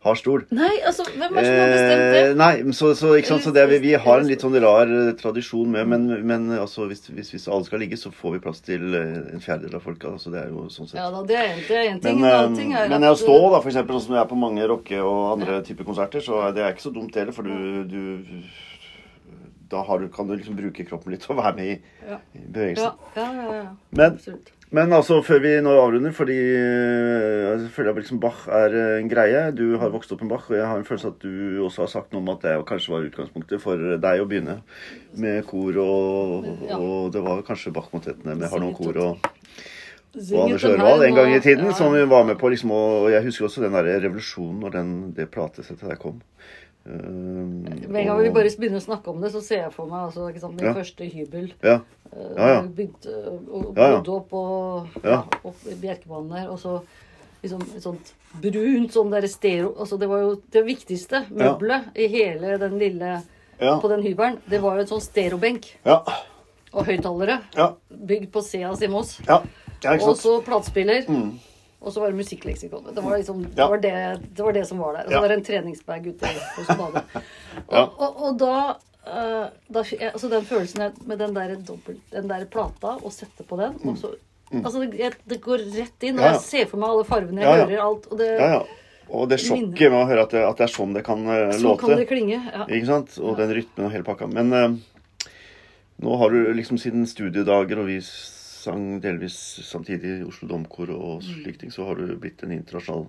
hard 0.06 0.20
stol. 0.22 0.44
Nei, 0.56 0.72
altså, 0.88 1.04
hvem 1.12 1.36
er 1.36 1.44
det 1.44 1.50
som 1.50 1.58
har 1.60 1.72
bestemt 1.74 2.04
det? 2.14 2.20
Eh, 2.22 2.36
nei, 2.40 2.74
så, 2.78 2.92
så, 2.96 3.10
sant? 3.28 3.44
så 3.44 3.52
det 3.56 3.66
vi, 3.68 3.80
vi 3.84 3.92
har 4.00 4.22
en 4.22 4.30
litt 4.30 4.46
sånn 4.46 4.56
rar 4.64 4.94
eh, 4.96 5.10
tradisjon 5.20 5.74
med, 5.74 5.90
men, 5.92 6.06
men 6.30 6.46
altså, 6.56 6.86
hvis, 6.88 7.04
hvis, 7.12 7.34
hvis 7.36 7.48
alle 7.52 7.68
skal 7.68 7.84
ligge, 7.84 8.00
så 8.00 8.12
får 8.16 8.38
vi 8.38 8.42
plass 8.46 8.64
til 8.64 8.96
eh, 8.96 9.18
en 9.34 9.44
fjerdedel 9.44 9.76
av 9.76 9.84
folka. 9.84 10.14
Altså, 10.16 10.32
det 10.32 10.40
er 10.46 10.54
jo 10.54 10.70
sånn 10.72 10.88
sett. 10.88 11.02
Ja 11.02 11.10
da, 11.12 11.26
det 11.28 11.40
er 11.42 11.60
det 11.68 11.78
er 11.82 11.92
en 11.92 12.02
ting. 12.06 12.22
Men, 12.24 12.32
en 12.32 12.54
eh, 12.54 12.58
ting 12.62 12.74
er 12.80 12.94
men 12.94 13.10
å 13.10 13.16
stå, 13.20 13.36
da, 13.52 13.60
eksempel, 13.60 13.98
sånn 14.00 14.08
som 14.08 14.16
det 14.16 14.24
er 14.24 14.32
på 14.32 14.40
mange 14.40 14.70
rocke- 14.72 15.04
og 15.04 15.22
andre 15.34 15.60
typer 15.68 15.88
konserter, 15.92 16.24
så 16.24 16.46
det 16.56 16.64
er 16.64 16.76
ikke 16.76 16.88
så 16.88 16.96
dumt 16.96 17.20
heller, 17.20 17.36
for 17.36 17.50
du, 17.50 17.84
du 17.90 18.46
Da 19.70 19.84
har 19.86 20.00
du, 20.02 20.08
kan 20.10 20.26
du 20.26 20.34
liksom 20.34 20.56
bruke 20.58 20.86
kroppen 20.88 21.14
litt 21.14 21.28
og 21.30 21.38
være 21.44 21.56
med 21.60 21.74
i, 21.76 21.76
Ja. 22.08 22.22
i 22.34 22.46
bevegelsen. 22.48 23.04
Ja, 23.20 23.28
ja, 23.28 23.44
ja. 23.44 23.60
ja. 23.60 23.68
Men, 23.92 24.16
Absolutt. 24.16 24.56
Men 24.72 24.94
altså, 24.94 25.22
før 25.26 25.40
vi 25.42 25.52
nå 25.66 25.72
avrunder, 25.74 26.12
fordi 26.14 26.36
øh, 26.38 27.46
jeg 27.46 27.72
føler 27.74 27.90
at 27.92 28.02
liksom 28.04 28.20
Bach 28.22 28.46
er 28.48 28.76
øh, 28.78 29.00
en 29.02 29.10
greie. 29.10 29.48
Du 29.58 29.80
har 29.82 29.90
vokst 29.90 30.12
opp 30.14 30.22
med 30.22 30.30
Bach, 30.30 30.46
og 30.50 30.58
jeg 30.58 30.68
har 30.68 30.78
en 30.78 30.86
følelse 30.86 31.08
at 31.08 31.24
du 31.24 31.64
også 31.66 31.82
har 31.82 31.92
sagt 31.96 32.14
noe 32.14 32.22
om 32.22 32.30
at 32.36 32.46
det 32.46 32.54
kanskje 32.70 32.94
var 32.94 33.08
utgangspunktet 33.08 33.64
for 33.64 33.98
deg 33.98 34.22
å 34.22 34.30
begynne 34.30 34.60
med 35.18 35.42
kor, 35.50 35.82
og, 35.82 36.48
og 36.78 37.10
det 37.16 37.26
var 37.26 37.42
kanskje 37.48 37.74
Bach-motettene 37.74 38.38
med 38.38 38.54
harmonikor 38.54 39.02
og 39.08 39.30
Syng 40.10 40.40
og 40.40 40.48
Anders 40.48 40.64
ut 40.66 40.72
Ørvald 40.74 41.04
en 41.06 41.18
gang 41.20 41.36
i 41.36 41.42
tiden, 41.44 41.68
som 41.78 41.94
var 42.10 42.24
med 42.26 42.40
på 42.42 42.50
liksom 42.50 42.72
Og 42.74 43.12
jeg 43.14 43.22
husker 43.28 43.46
også 43.46 43.62
den 43.62 43.76
der 43.78 44.00
revolusjonen 44.02 44.64
når 44.64 44.74
den, 44.74 44.96
det 45.14 45.30
platesettet 45.30 45.86
der 45.86 46.00
kom. 46.02 46.18
Eh, 46.86 46.94
Med 47.90 48.02
en 48.02 48.08
gang 48.08 48.22
vi 48.24 48.30
bare 48.34 48.50
begynner 48.58 48.80
å 48.80 48.86
snakke 48.86 49.12
om 49.12 49.22
det, 49.22 49.32
så 49.34 49.42
ser 49.44 49.64
jeg 49.66 49.74
for 49.74 49.86
meg 49.90 50.08
altså, 50.08 50.30
ikke 50.32 50.40
sant, 50.42 50.56
min 50.56 50.66
Ja. 50.66 50.74
første 50.74 51.10
hybel. 51.12 51.52
Ja. 51.64 51.80
Eh, 52.14 52.36
Ja, 52.38 52.48
ja. 52.54 52.62
Begynte 52.62 53.12
ja. 53.76 54.02
bodde 54.02 54.10
opp 54.16 54.30
på 54.30 54.88
Ja. 55.04 55.24
Bjerkebanen 55.82 56.30
der. 56.30 56.50
Og 56.50 56.60
så 56.60 56.82
liksom 57.44 57.62
et 57.76 57.84
sånt 57.84 58.14
brunt 58.42 58.92
sånn 58.92 59.12
der 59.12 59.28
stereo 59.28 59.74
Altså 59.80 59.98
det 60.00 60.10
var 60.10 60.20
jo 60.22 60.42
det 60.52 60.66
viktigste 60.66 61.26
møbelet 61.32 61.86
i 61.96 62.08
hele 62.08 62.58
den 62.58 62.78
lille. 62.80 63.22
På 63.60 63.90
den 63.90 64.02
hybelen. 64.02 64.38
Det 64.50 64.62
var 64.62 64.76
jo 64.78 64.82
et 64.84 64.88
sånn 64.90 65.02
stereobenk 65.02 65.66
Ja. 65.86 66.02
og 66.74 66.86
høyttalere. 66.86 67.42
Ja. 67.58 67.74
Bygd 67.92 68.32
på 68.32 68.42
Seas 68.42 68.82
i 68.82 68.88
Moss. 68.88 69.20
Ja. 69.28 69.42
ja, 69.84 69.94
Og 69.96 70.16
så 70.16 70.42
platespiller. 70.42 71.04
Mm. 71.10 71.40
Og 71.82 71.94
så 71.94 72.02
var 72.04 72.12
det 72.12 72.18
musikkleksikonet. 72.20 72.94
Det 72.96 73.04
var 73.04 73.18
liksom 73.18 73.44
det, 73.46 73.58
Ja. 73.58 73.68
var 73.72 73.78
det, 73.80 73.94
det 74.36 74.44
var 74.44 74.52
det 74.54 74.66
som 74.68 74.78
var 74.84 74.94
der. 74.98 75.06
Og 75.06 75.12
så 75.12 75.16
Ja. 75.16 75.22
var 75.22 75.28
det 75.30 75.38
en 75.38 75.44
treningsbag 75.48 76.08
ute 76.08 76.28
hos 76.58 76.68
badet. 76.68 77.04
Og, 77.68 77.74
Ja. 77.74 77.84
og, 77.98 78.22
og 78.24 78.38
da, 78.38 78.56
uh, 79.08 79.50
da 79.72 79.84
Altså 80.14 80.30
den 80.30 80.44
følelsen 80.46 80.92
med 81.08 81.18
den 81.20 81.34
der, 81.34 81.56
dobbelt, 81.56 82.02
den 82.12 82.28
der 82.28 82.44
plata, 82.46 82.98
og 83.04 83.12
sette 83.12 83.44
på 83.48 83.56
den 83.58 83.80
og 83.88 83.98
så, 83.98 84.16
Altså 84.52 84.82
det, 84.92 85.14
det 85.30 85.42
går 85.42 85.60
rett 85.78 86.04
inn, 86.04 86.18
og 86.20 86.26
Mm. 86.26 86.32
Jeg 86.34 86.42
ser 86.42 86.66
for 86.66 86.78
meg 86.78 86.90
alle 86.90 87.04
fargene, 87.06 87.40
jeg 87.42 87.68
hører 87.68 87.84
alt. 87.86 88.08
Og 88.12 88.18
det, 88.18 88.40
Ja, 88.40 88.48
ja. 88.54 88.64
Og 89.12 89.30
det 89.30 89.40
sjokket 89.40 89.90
med 89.92 90.02
å 90.04 90.08
høre 90.10 90.22
at 90.24 90.30
det, 90.32 90.44
at 90.44 90.58
det 90.58 90.64
er 90.70 90.74
sånn 90.74 90.94
det 90.94 91.04
kan 91.06 91.20
eh, 91.28 91.52
sånn 91.54 91.64
låte. 91.64 91.80
kan 91.80 91.98
det 91.98 92.08
klinge. 92.10 92.42
Ja. 92.54 92.66
Ikke 92.66 92.86
sant? 92.86 93.18
Og 93.20 93.38
den 93.38 93.50
rytmen 93.54 93.86
og 93.86 93.92
hele 93.92 94.04
pakka. 94.04 94.28
Men 94.28 94.52
uh, 94.54 94.76
nå 96.02 96.18
har 96.18 96.30
du 96.30 96.54
liksom 96.54 96.78
siden 96.78 97.06
studiedager, 97.08 97.80
og 97.80 97.86
vi 97.86 98.00
sang 98.70 99.00
delvis 99.04 99.38
samtidig 99.66 100.20
i 100.22 100.28
Oslo 100.30 100.48
Domkor 100.54 100.92
og 100.94 101.24
slike 101.26 101.64
ting, 101.66 101.72
så 101.74 101.88
har 101.90 101.98
du 102.00 102.14
blitt 102.22 102.44
en 102.46 102.54
internasjonal 102.56 103.08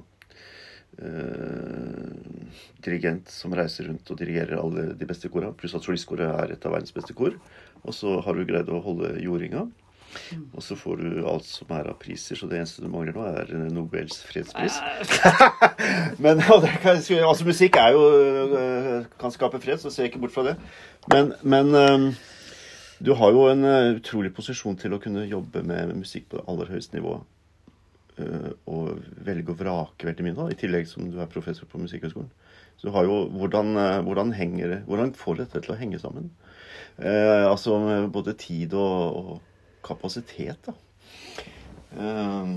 eh, 0.98 2.48
dirigent 2.84 3.28
som 3.32 3.54
reiser 3.56 3.88
rundt 3.90 4.10
og 4.10 4.18
dirigerer 4.20 4.58
alle 4.60 4.88
de 4.98 5.08
beste 5.08 5.30
kora. 5.32 5.52
Pluss 5.56 5.76
at 5.76 5.84
solistkoret 5.86 6.26
er 6.30 6.54
et 6.56 6.66
av 6.66 6.74
verdens 6.76 6.94
beste 6.96 7.16
kor. 7.16 7.36
Og 7.84 7.94
så 7.96 8.18
har 8.24 8.36
du 8.36 8.44
greid 8.48 8.68
å 8.72 8.80
holde 8.84 9.14
jordinga. 9.24 9.66
Og 10.56 10.62
så 10.66 10.74
får 10.74 10.98
du 11.04 11.20
alt 11.30 11.46
som 11.46 11.70
er 11.76 11.86
av 11.92 11.94
priser, 12.02 12.34
så 12.34 12.48
det 12.50 12.58
eneste 12.58 12.82
du 12.82 12.88
mangler 12.90 13.14
nå, 13.14 13.26
er 13.30 13.52
Nobels 13.70 14.16
fredspris. 14.26 14.80
Men 16.24 16.42
jeg 16.42 17.04
si- 17.06 17.20
altså, 17.22 17.46
musikk 17.46 17.78
er 17.78 17.94
jo 17.94 18.02
øh, 18.18 19.04
kan 19.22 19.30
skape 19.30 19.60
fred, 19.62 19.78
så 19.78 19.92
ser 19.94 20.08
jeg 20.08 20.10
ikke 20.12 20.24
bort 20.24 20.34
fra 20.34 20.48
det. 20.48 20.56
Men, 21.14 21.30
men 21.46 21.70
øhm, 21.78 22.08
du 23.00 23.14
har 23.16 23.32
jo 23.32 23.46
en 23.48 23.64
øh, 23.64 23.96
utrolig 23.96 24.32
posisjon 24.36 24.76
til 24.76 24.92
å 24.92 25.00
kunne 25.02 25.24
jobbe 25.28 25.62
med 25.66 25.94
musikk 25.96 26.28
på 26.30 26.40
det 26.40 26.46
aller 26.52 26.72
høyeste 26.74 26.98
nivå. 26.98 27.20
øh, 28.20 28.50
og 28.66 29.00
velge 29.24 29.54
og 29.54 29.60
vrake 29.60 30.06
veldig 30.06 30.24
mye, 30.26 30.36
da, 30.36 30.48
i 30.50 30.58
tillegg 30.58 30.88
som 30.88 31.08
du 31.08 31.20
er 31.20 31.30
professor 31.32 31.66
på 31.66 31.80
Musikkhøgskolen. 31.80 32.28
Så 32.76 32.88
du 32.88 32.92
har 32.92 33.04
jo 33.04 33.28
hvordan, 33.28 33.76
øh, 33.76 34.02
hvordan 34.04 34.32
henger 34.32 34.82
Hvordan 34.86 35.14
får 35.14 35.34
dette 35.34 35.60
til 35.60 35.72
å 35.72 35.78
henge 35.80 35.98
sammen? 35.98 36.30
Eh, 36.98 37.50
altså 37.50 38.08
både 38.12 38.34
tid 38.34 38.74
og, 38.74 39.16
og 39.16 39.40
kapasitet, 39.84 40.66
da. 40.66 40.72
Eh, 41.96 42.52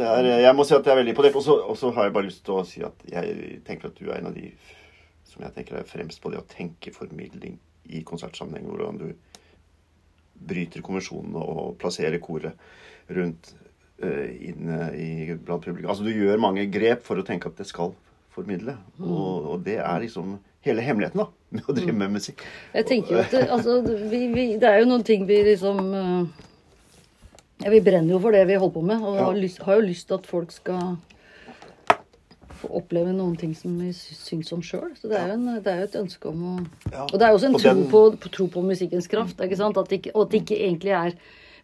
er, 0.00 0.28
jeg 0.42 0.54
må 0.56 0.64
si 0.64 0.74
at 0.76 0.84
jeg 0.84 0.92
er 0.92 1.00
veldig 1.00 1.14
imponert. 1.14 1.32
det 1.32 1.56
Og 1.68 1.76
så 1.76 1.90
har 1.90 2.04
jeg 2.04 2.12
bare 2.12 2.28
lyst 2.28 2.44
til 2.44 2.58
å 2.58 2.64
si 2.64 2.84
at 2.84 3.08
jeg 3.08 3.62
tenker 3.66 3.88
at 3.88 3.96
du 3.96 4.10
er 4.10 4.18
en 4.18 4.30
av 4.30 4.36
de 4.36 4.52
som 5.24 5.42
jeg 5.44 5.54
tenker 5.54 5.76
er 5.76 5.88
fremst 5.88 6.20
på 6.20 6.30
det 6.32 6.40
å 6.40 6.48
tenke 6.48 6.92
formidling 6.92 7.58
i 7.84 8.02
konsertsammenheng. 8.04 8.68
Hvordan 8.68 9.00
du 9.00 9.12
bryter 10.48 10.82
konvensjonene 10.84 11.40
og 11.42 11.76
plasserer 11.80 12.18
koret 12.22 12.54
rundt 13.10 13.54
eh, 14.02 14.28
inne 14.50 14.90
i, 14.94 15.08
blant 15.34 15.64
publikum. 15.64 15.90
Altså 15.90 16.04
du 16.06 16.12
gjør 16.12 16.38
mange 16.42 16.66
grep 16.70 17.02
for 17.06 17.18
å 17.18 17.24
tenke 17.26 17.48
at 17.50 17.56
det 17.58 17.66
skal 17.70 17.94
formidle. 18.34 18.76
Og, 19.00 19.48
og 19.54 19.64
det 19.66 19.78
er 19.82 20.04
liksom 20.04 20.36
hele 20.66 20.82
hemmeligheten 20.84 21.22
da, 21.22 21.28
med 21.54 21.66
å 21.70 21.74
drive 21.74 21.94
med 21.96 22.12
musikk. 22.18 22.42
Jeg 22.74 22.86
tenker 22.90 23.14
jo 23.16 23.20
at 23.22 23.32
det, 23.34 23.44
altså, 23.54 23.78
vi, 24.10 24.20
vi, 24.34 24.44
det 24.60 24.68
er 24.68 24.82
jo 24.82 24.88
noen 24.90 25.04
ting 25.06 25.24
vi 25.28 25.40
liksom 25.46 25.78
eh, 25.94 26.46
ja, 27.64 27.70
Vi 27.72 27.80
brenner 27.82 28.14
jo 28.14 28.20
for 28.22 28.34
det 28.36 28.44
vi 28.46 28.58
holder 28.58 28.74
på 28.74 28.82
med, 28.86 29.02
og 29.02 29.16
Ja. 29.18 29.24
har, 29.30 29.38
lyst, 29.38 29.62
har 29.66 29.80
jo 29.80 29.86
lyst 29.88 30.06
til 30.10 30.18
at 30.20 30.26
folk 30.30 30.52
skal 30.54 30.96
få 32.60 32.70
oppleve 32.80 33.12
noen 33.14 33.36
ting 33.38 33.54
som 33.56 33.74
vi 33.80 33.92
syns 33.94 34.52
om 34.56 34.62
sjøl. 34.64 34.90
Så 34.98 35.10
det 35.10 35.18
er, 35.18 35.30
jo 35.32 35.38
en, 35.38 35.62
det 35.62 35.72
er 35.72 35.82
jo 35.82 35.88
et 35.88 35.98
ønske 36.02 36.30
om 36.30 36.44
å 36.50 36.54
Ja. 36.92 37.06
Og 37.06 37.14
det 37.16 37.22
er 37.26 37.32
jo 37.32 37.38
også 37.38 37.48
en 37.50 37.58
tro, 37.58 37.68
den- 37.70 37.88
på, 37.92 38.02
på, 38.18 38.32
tro 38.34 38.46
på 38.58 38.62
musikkens 38.66 39.08
kraft. 39.10 39.40
Ikke 39.44 39.56
sant? 39.60 39.76
At 39.80 39.88
det 39.88 40.00
ikke, 40.02 40.14
og 40.14 40.26
at 40.26 40.30
det 40.34 40.42
ikke 40.44 40.60
egentlig 40.66 40.94
er 40.98 41.18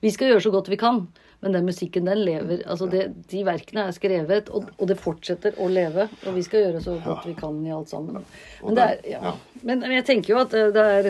Vi 0.05 0.11
skal 0.13 0.29
gjøre 0.29 0.43
så 0.45 0.51
godt 0.53 0.69
vi 0.69 0.77
kan, 0.77 1.07
men 1.41 1.53
den 1.55 1.65
musikken, 1.65 2.05
den 2.05 2.19
lever. 2.27 2.59
Altså 2.69 2.87
det, 2.93 3.07
de 3.31 3.45
verkene 3.47 3.87
er 3.89 3.95
skrevet, 3.97 4.51
og, 4.51 4.67
og 4.77 4.89
det 4.91 4.99
fortsetter 5.01 5.55
å 5.57 5.69
leve. 5.69 6.09
Og 6.27 6.35
vi 6.35 6.43
skal 6.45 6.61
gjøre 6.67 6.83
så 6.85 6.99
godt 7.05 7.25
vi 7.25 7.33
kan 7.39 7.57
i 7.65 7.73
alt 7.73 7.89
sammen. 7.89 8.27
Men, 8.63 8.75
det 8.77 8.85
er, 8.85 9.01
ja. 9.15 9.33
Men, 9.63 9.81
jeg 9.95 10.05
tenker 10.05 10.35
jo 10.35 10.43
at 10.43 10.53
det, 10.53 10.67
det 10.77 10.85
er 10.99 11.09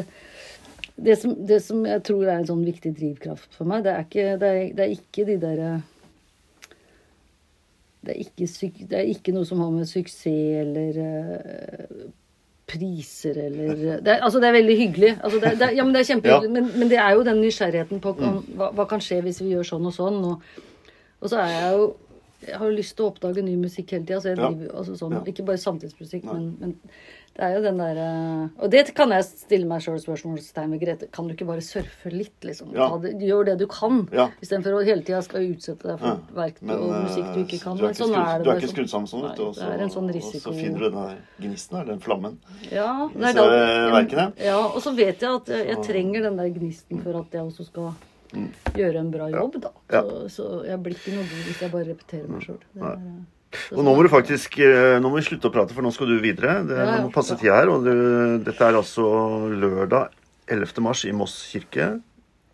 det 0.94 1.16
som, 1.18 1.34
det 1.34 1.58
som 1.64 1.82
jeg 1.86 2.04
tror 2.06 2.22
er 2.28 2.36
en 2.38 2.46
sånn 2.46 2.62
viktig 2.62 2.92
drivkraft 2.94 3.56
for 3.56 3.66
meg, 3.66 3.82
det 3.82 3.96
er 3.96 4.06
ikke, 4.06 4.26
det 4.38 4.50
er, 4.52 4.62
det 4.78 4.84
er 4.84 4.94
ikke 4.94 5.26
de 5.26 5.36
derre 5.42 5.72
det, 8.06 8.14
er 8.14 8.20
ikke 8.24 8.86
det 8.90 8.98
er 9.00 9.08
ikke 9.12 9.34
noe 9.34 9.48
som 9.48 9.62
har 9.64 9.72
med 9.74 9.88
suksess 9.90 10.26
eller 10.60 11.00
uh, 11.00 12.04
priser 12.68 13.38
eller 13.46 13.74
det 14.04 14.12
er, 14.14 14.22
Altså, 14.22 14.40
det 14.40 14.48
er 14.48 14.56
veldig 14.58 14.76
hyggelig. 14.78 15.16
Altså, 15.20 15.40
det, 15.40 15.56
det, 15.60 15.70
ja, 15.76 15.84
men 15.84 15.94
det 15.94 16.00
er 16.00 16.10
kjempehyggelig. 16.12 16.48
Ja. 16.48 16.54
Men, 16.60 16.70
men 16.78 16.90
det 16.92 17.00
er 17.00 17.10
jo 17.16 17.26
den 17.26 17.42
nysgjerrigheten 17.44 18.00
på 18.04 18.14
kan, 18.20 18.38
hva, 18.56 18.70
hva 18.76 18.86
kan 18.88 19.04
skje 19.04 19.20
hvis 19.26 19.42
vi 19.42 19.52
gjør 19.52 19.68
sånn 19.74 19.90
og 19.90 19.96
sånn. 19.96 20.22
Og, 20.30 20.62
og 21.20 21.32
så 21.32 21.42
er 21.42 21.52
jeg 21.52 21.76
jo 21.76 21.90
Jeg 22.46 22.56
har 22.58 22.70
jo 22.70 22.76
lyst 22.76 22.96
til 22.96 23.06
å 23.06 23.10
oppdage 23.14 23.42
ny 23.44 23.56
musikk 23.56 23.90
hele 23.90 24.04
tida. 24.04 24.16
Altså, 24.20 24.36
Ja. 24.36 24.50
altså 24.78 24.96
sånn, 24.98 25.12
Ja. 25.12 25.20
Ikke 25.32 25.44
bare 25.44 25.56
samtidsmusikk, 25.58 26.24
men, 26.24 26.56
men 26.60 26.72
det 27.34 27.42
er 27.42 27.54
jo 27.56 27.62
den 27.62 27.78
derre 27.78 28.50
Og 28.62 28.70
det 28.70 28.94
kan 28.94 29.08
jeg 29.10 29.24
stille 29.24 29.66
meg 29.66 29.80
sjøl 29.82 29.98
spørsmålstegn 29.98 30.70
ved, 30.70 30.80
Grete. 30.80 31.10
Kan 31.10 31.26
du 31.26 31.34
ikke 31.34 31.46
bare 31.46 31.60
surfe 31.60 32.12
litt, 32.12 32.38
liksom? 32.42 32.72
Ja. 32.74 32.88
Ta 32.90 32.98
det, 32.98 33.14
gjør 33.20 33.44
det 33.46 33.58
du 33.58 33.66
kan, 33.66 34.08
Ja. 34.12 34.28
istedenfor 34.42 34.76
å 34.78 34.84
hele 34.84 35.02
tida 35.02 35.22
skal 35.22 35.40
utsette 35.42 35.82
deg 35.82 35.98
for 35.98 36.06
Ja. 36.06 36.16
verk 36.34 36.62
Men, 36.62 36.76
og 36.78 36.90
eh, 36.92 37.02
musikk 37.08 37.34
du 37.34 37.40
ikke 37.44 37.60
kan. 37.62 37.76
Du 37.76 37.84
er 37.84 37.88
ikke, 37.90 37.96
sånn 37.96 38.14
skrudd, 38.14 38.60
ikke 38.60 38.68
sånn. 38.68 38.88
sammen 38.88 39.08
sånn, 39.08 39.22
vet 39.28 39.36
du. 39.36 39.42
Og 39.42 39.58
en 39.80 39.88
sånn 39.90 40.08
så- 40.08 40.14
risiko. 40.14 40.50
Og 40.50 40.54
så 40.54 40.60
finner 40.60 40.78
du 40.78 40.90
den 40.90 40.92
der 40.94 41.16
gnisten 41.40 41.76
her, 41.78 41.84
den 41.84 42.00
flammen. 42.00 42.38
Ja, 42.70 43.08
det 43.08 43.16
er 43.16 43.26
disse 43.26 43.34
da- 43.34 43.90
verkene. 44.02 44.32
Ja, 44.38 44.58
og 44.66 44.80
så 44.82 44.94
vet 44.94 45.18
jeg 45.20 45.30
at 45.30 45.46
jeg, 45.46 45.66
jeg 45.68 45.76
trenger 45.84 46.22
den 46.22 46.36
der 46.36 46.50
gnisten 46.50 47.02
for 47.02 47.18
at 47.18 47.30
jeg 47.32 47.40
også 47.42 47.66
skal 47.66 47.94
gjøre 48.74 49.00
en 49.00 49.10
bra 49.14 49.28
jobb, 49.32 49.60
da. 49.62 49.70
Mm. 49.74 49.94
Ja. 49.94 50.02
Så, 50.02 50.28
så 50.36 50.48
jeg 50.68 50.80
blir 50.84 50.96
ikke 50.98 51.14
noe 51.16 51.28
god 51.30 51.46
hvis 51.48 51.62
jeg 51.64 51.72
bare 51.74 51.88
repeterer 51.92 52.28
meg 52.28 52.44
sjøl. 52.46 52.60
Og 53.70 53.84
nå 53.86 53.92
må 53.94 54.02
du 54.02 54.08
faktisk 54.10 54.56
eh, 54.66 54.96
Nå 54.98 55.10
må 55.12 55.20
vi 55.20 55.26
slutte 55.28 55.46
å 55.46 55.52
prate, 55.54 55.74
for 55.76 55.86
nå 55.86 55.92
skal 55.94 56.10
du 56.10 56.16
videre. 56.22 56.56
Det 56.66 56.74
Ja, 56.78 56.88
nå 56.98 57.06
må 57.06 57.12
passe 57.14 57.36
tida 57.38 57.60
her. 57.60 57.70
Og 57.70 57.84
du, 57.86 57.92
dette 58.46 58.66
er 58.66 58.74
altså 58.80 59.04
lørdag 59.52 60.10
11. 60.50 60.82
mars 60.84 61.04
i 61.06 61.12
Moss 61.14 61.36
kirke 61.52 61.94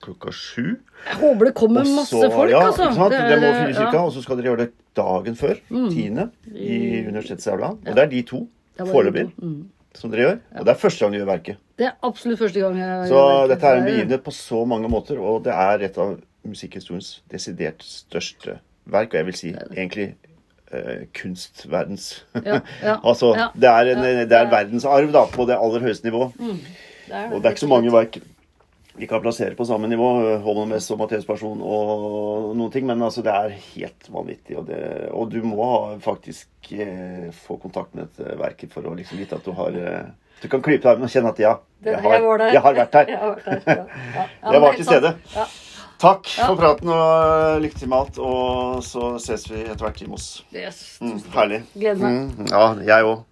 klokka 0.00 0.32
sju. 0.32 0.76
Jeg 1.06 1.16
håper 1.20 1.50
det 1.50 1.54
kommer 1.56 1.82
Også, 1.84 1.96
masse 1.96 2.30
folk, 2.32 2.50
ja, 2.52 2.60
altså. 2.68 2.86
Sant? 2.96 3.12
Det, 3.12 3.20
er- 3.20 3.42
må 3.42 3.50
fylles 3.52 3.80
ja. 3.80 3.88
Mm. 3.90 3.98
og 4.04 4.12
så 4.14 4.22
skal 4.24 4.38
dere 4.38 4.48
gjøre 4.52 4.64
det 4.64 4.70
dagen 4.96 5.36
før. 5.36 5.58
10. 5.68 6.30
i 6.56 6.78
Universitetsaula. 7.08 7.74
Og 7.76 7.90
det 7.96 8.04
er 8.06 8.10
de 8.12 8.22
to 8.28 8.40
Det 8.78 8.86
foreløpig. 8.88 9.26
Mm. 9.40 9.58
som 9.96 10.12
dere 10.12 10.24
gjør. 10.26 10.38
Og 10.60 10.64
det 10.68 10.72
er 10.72 10.80
første 10.84 11.04
gang 11.04 11.12
du 11.12 11.18
gjør 11.20 11.30
verket. 11.32 11.60
Det 11.80 11.86
er 11.88 11.94
absolutt 12.04 12.38
første 12.42 12.60
gang 12.60 12.76
jeg 12.76 13.06
Så 13.08 13.20
dette 13.48 13.66
er 13.70 13.78
en 13.80 13.86
begynnelse 13.88 14.22
på 14.26 14.34
så 14.36 14.64
mange 14.68 14.88
måter, 14.92 15.20
og 15.20 15.44
det 15.46 15.54
er 15.56 15.86
et 15.88 15.96
av 16.02 16.18
musikkhistoriens 16.44 17.14
desidert 17.32 17.80
største 17.84 18.58
verk, 18.90 19.14
og 19.14 19.20
jeg 19.20 19.26
vil 19.30 19.38
si 19.38 19.52
egentlig 19.54 20.10
eh, 20.72 21.06
kunstverdens 21.16 22.10
Ja, 22.36 22.60
ja, 22.82 22.98
Altså, 23.08 23.32
ja, 23.36 23.48
det 23.56 23.70
er, 23.70 23.92
en, 23.94 24.04
ja, 24.04 24.26
det 24.28 24.38
er 24.42 24.50
verdensarv 24.52 25.12
da, 25.14 25.24
på 25.32 25.46
det 25.48 25.56
aller 25.56 25.86
høyeste 25.88 26.08
nivå. 26.10 26.28
Det 26.36 27.16
er 27.16 27.32
Og 27.32 27.40
det 27.40 27.48
er 27.48 27.56
ikke 27.56 27.66
så 27.66 27.72
mange 27.72 27.92
verk 27.96 28.20
vi 29.00 29.06
kan 29.08 29.22
plassere 29.22 29.54
på 29.56 29.64
samme 29.64 29.88
nivå. 29.88 30.06
Holmen 30.44 30.68
Mess 30.74 30.90
og 30.92 30.98
Mathias 31.00 31.24
Person 31.24 31.62
og 31.64 32.50
noen 32.58 32.72
ting. 32.74 32.84
Men 32.84 33.00
altså, 33.06 33.22
det 33.24 33.32
er 33.32 33.54
helt 33.70 34.08
vanvittig. 34.12 34.58
Og, 34.60 34.66
det, 34.68 34.80
og 35.16 35.30
du 35.32 35.38
må 35.46 35.64
ha- 35.70 35.94
faktisk 36.04 36.72
eh, 36.74 37.30
få 37.46 37.56
kontakt 37.62 37.94
med 37.96 38.10
dette 38.10 38.34
verket 38.36 38.74
for 38.74 38.84
å 38.90 38.92
liksom 38.98 39.22
vite 39.22 39.38
at 39.38 39.46
du 39.46 39.54
har 39.56 39.78
eh, 39.80 40.10
Du 40.40 40.48
kan 40.48 40.62
klype 40.64 40.87
deg 40.88 41.03
og 41.05 41.11
kjenne 41.12 41.33
at 41.35 41.42
ja, 41.42 41.57
jeg 41.85 41.98
har, 42.00 42.44
jeg 42.53 42.62
har 42.64 42.79
vært 42.79 42.94
her. 42.96 43.11
Jeg 43.70 44.61
var 44.61 44.70
men 44.70 44.79
til 44.79 44.88
stede. 44.88 45.14
Ja. 45.35 45.44
Takk 46.00 46.31
for 46.33 46.57
praten 46.57 46.88
og 46.88 47.61
lykke 47.61 47.76
til 47.76 47.90
med 47.92 47.98
alt. 47.98 48.18
Og 48.24 48.81
så 48.85 49.12
ses 49.20 49.44
vi 49.50 49.61
etter 49.66 49.85
hvert 49.85 50.00
i 50.00 50.09
Moss. 50.09 50.31
Mm, 51.05 51.18
herlig. 51.35 51.61
Gleder 51.74 52.00
meg. 52.00 52.18
Mm, 52.40 52.48
ja, 52.48 52.64
jeg 52.88 53.11
òg. 53.11 53.22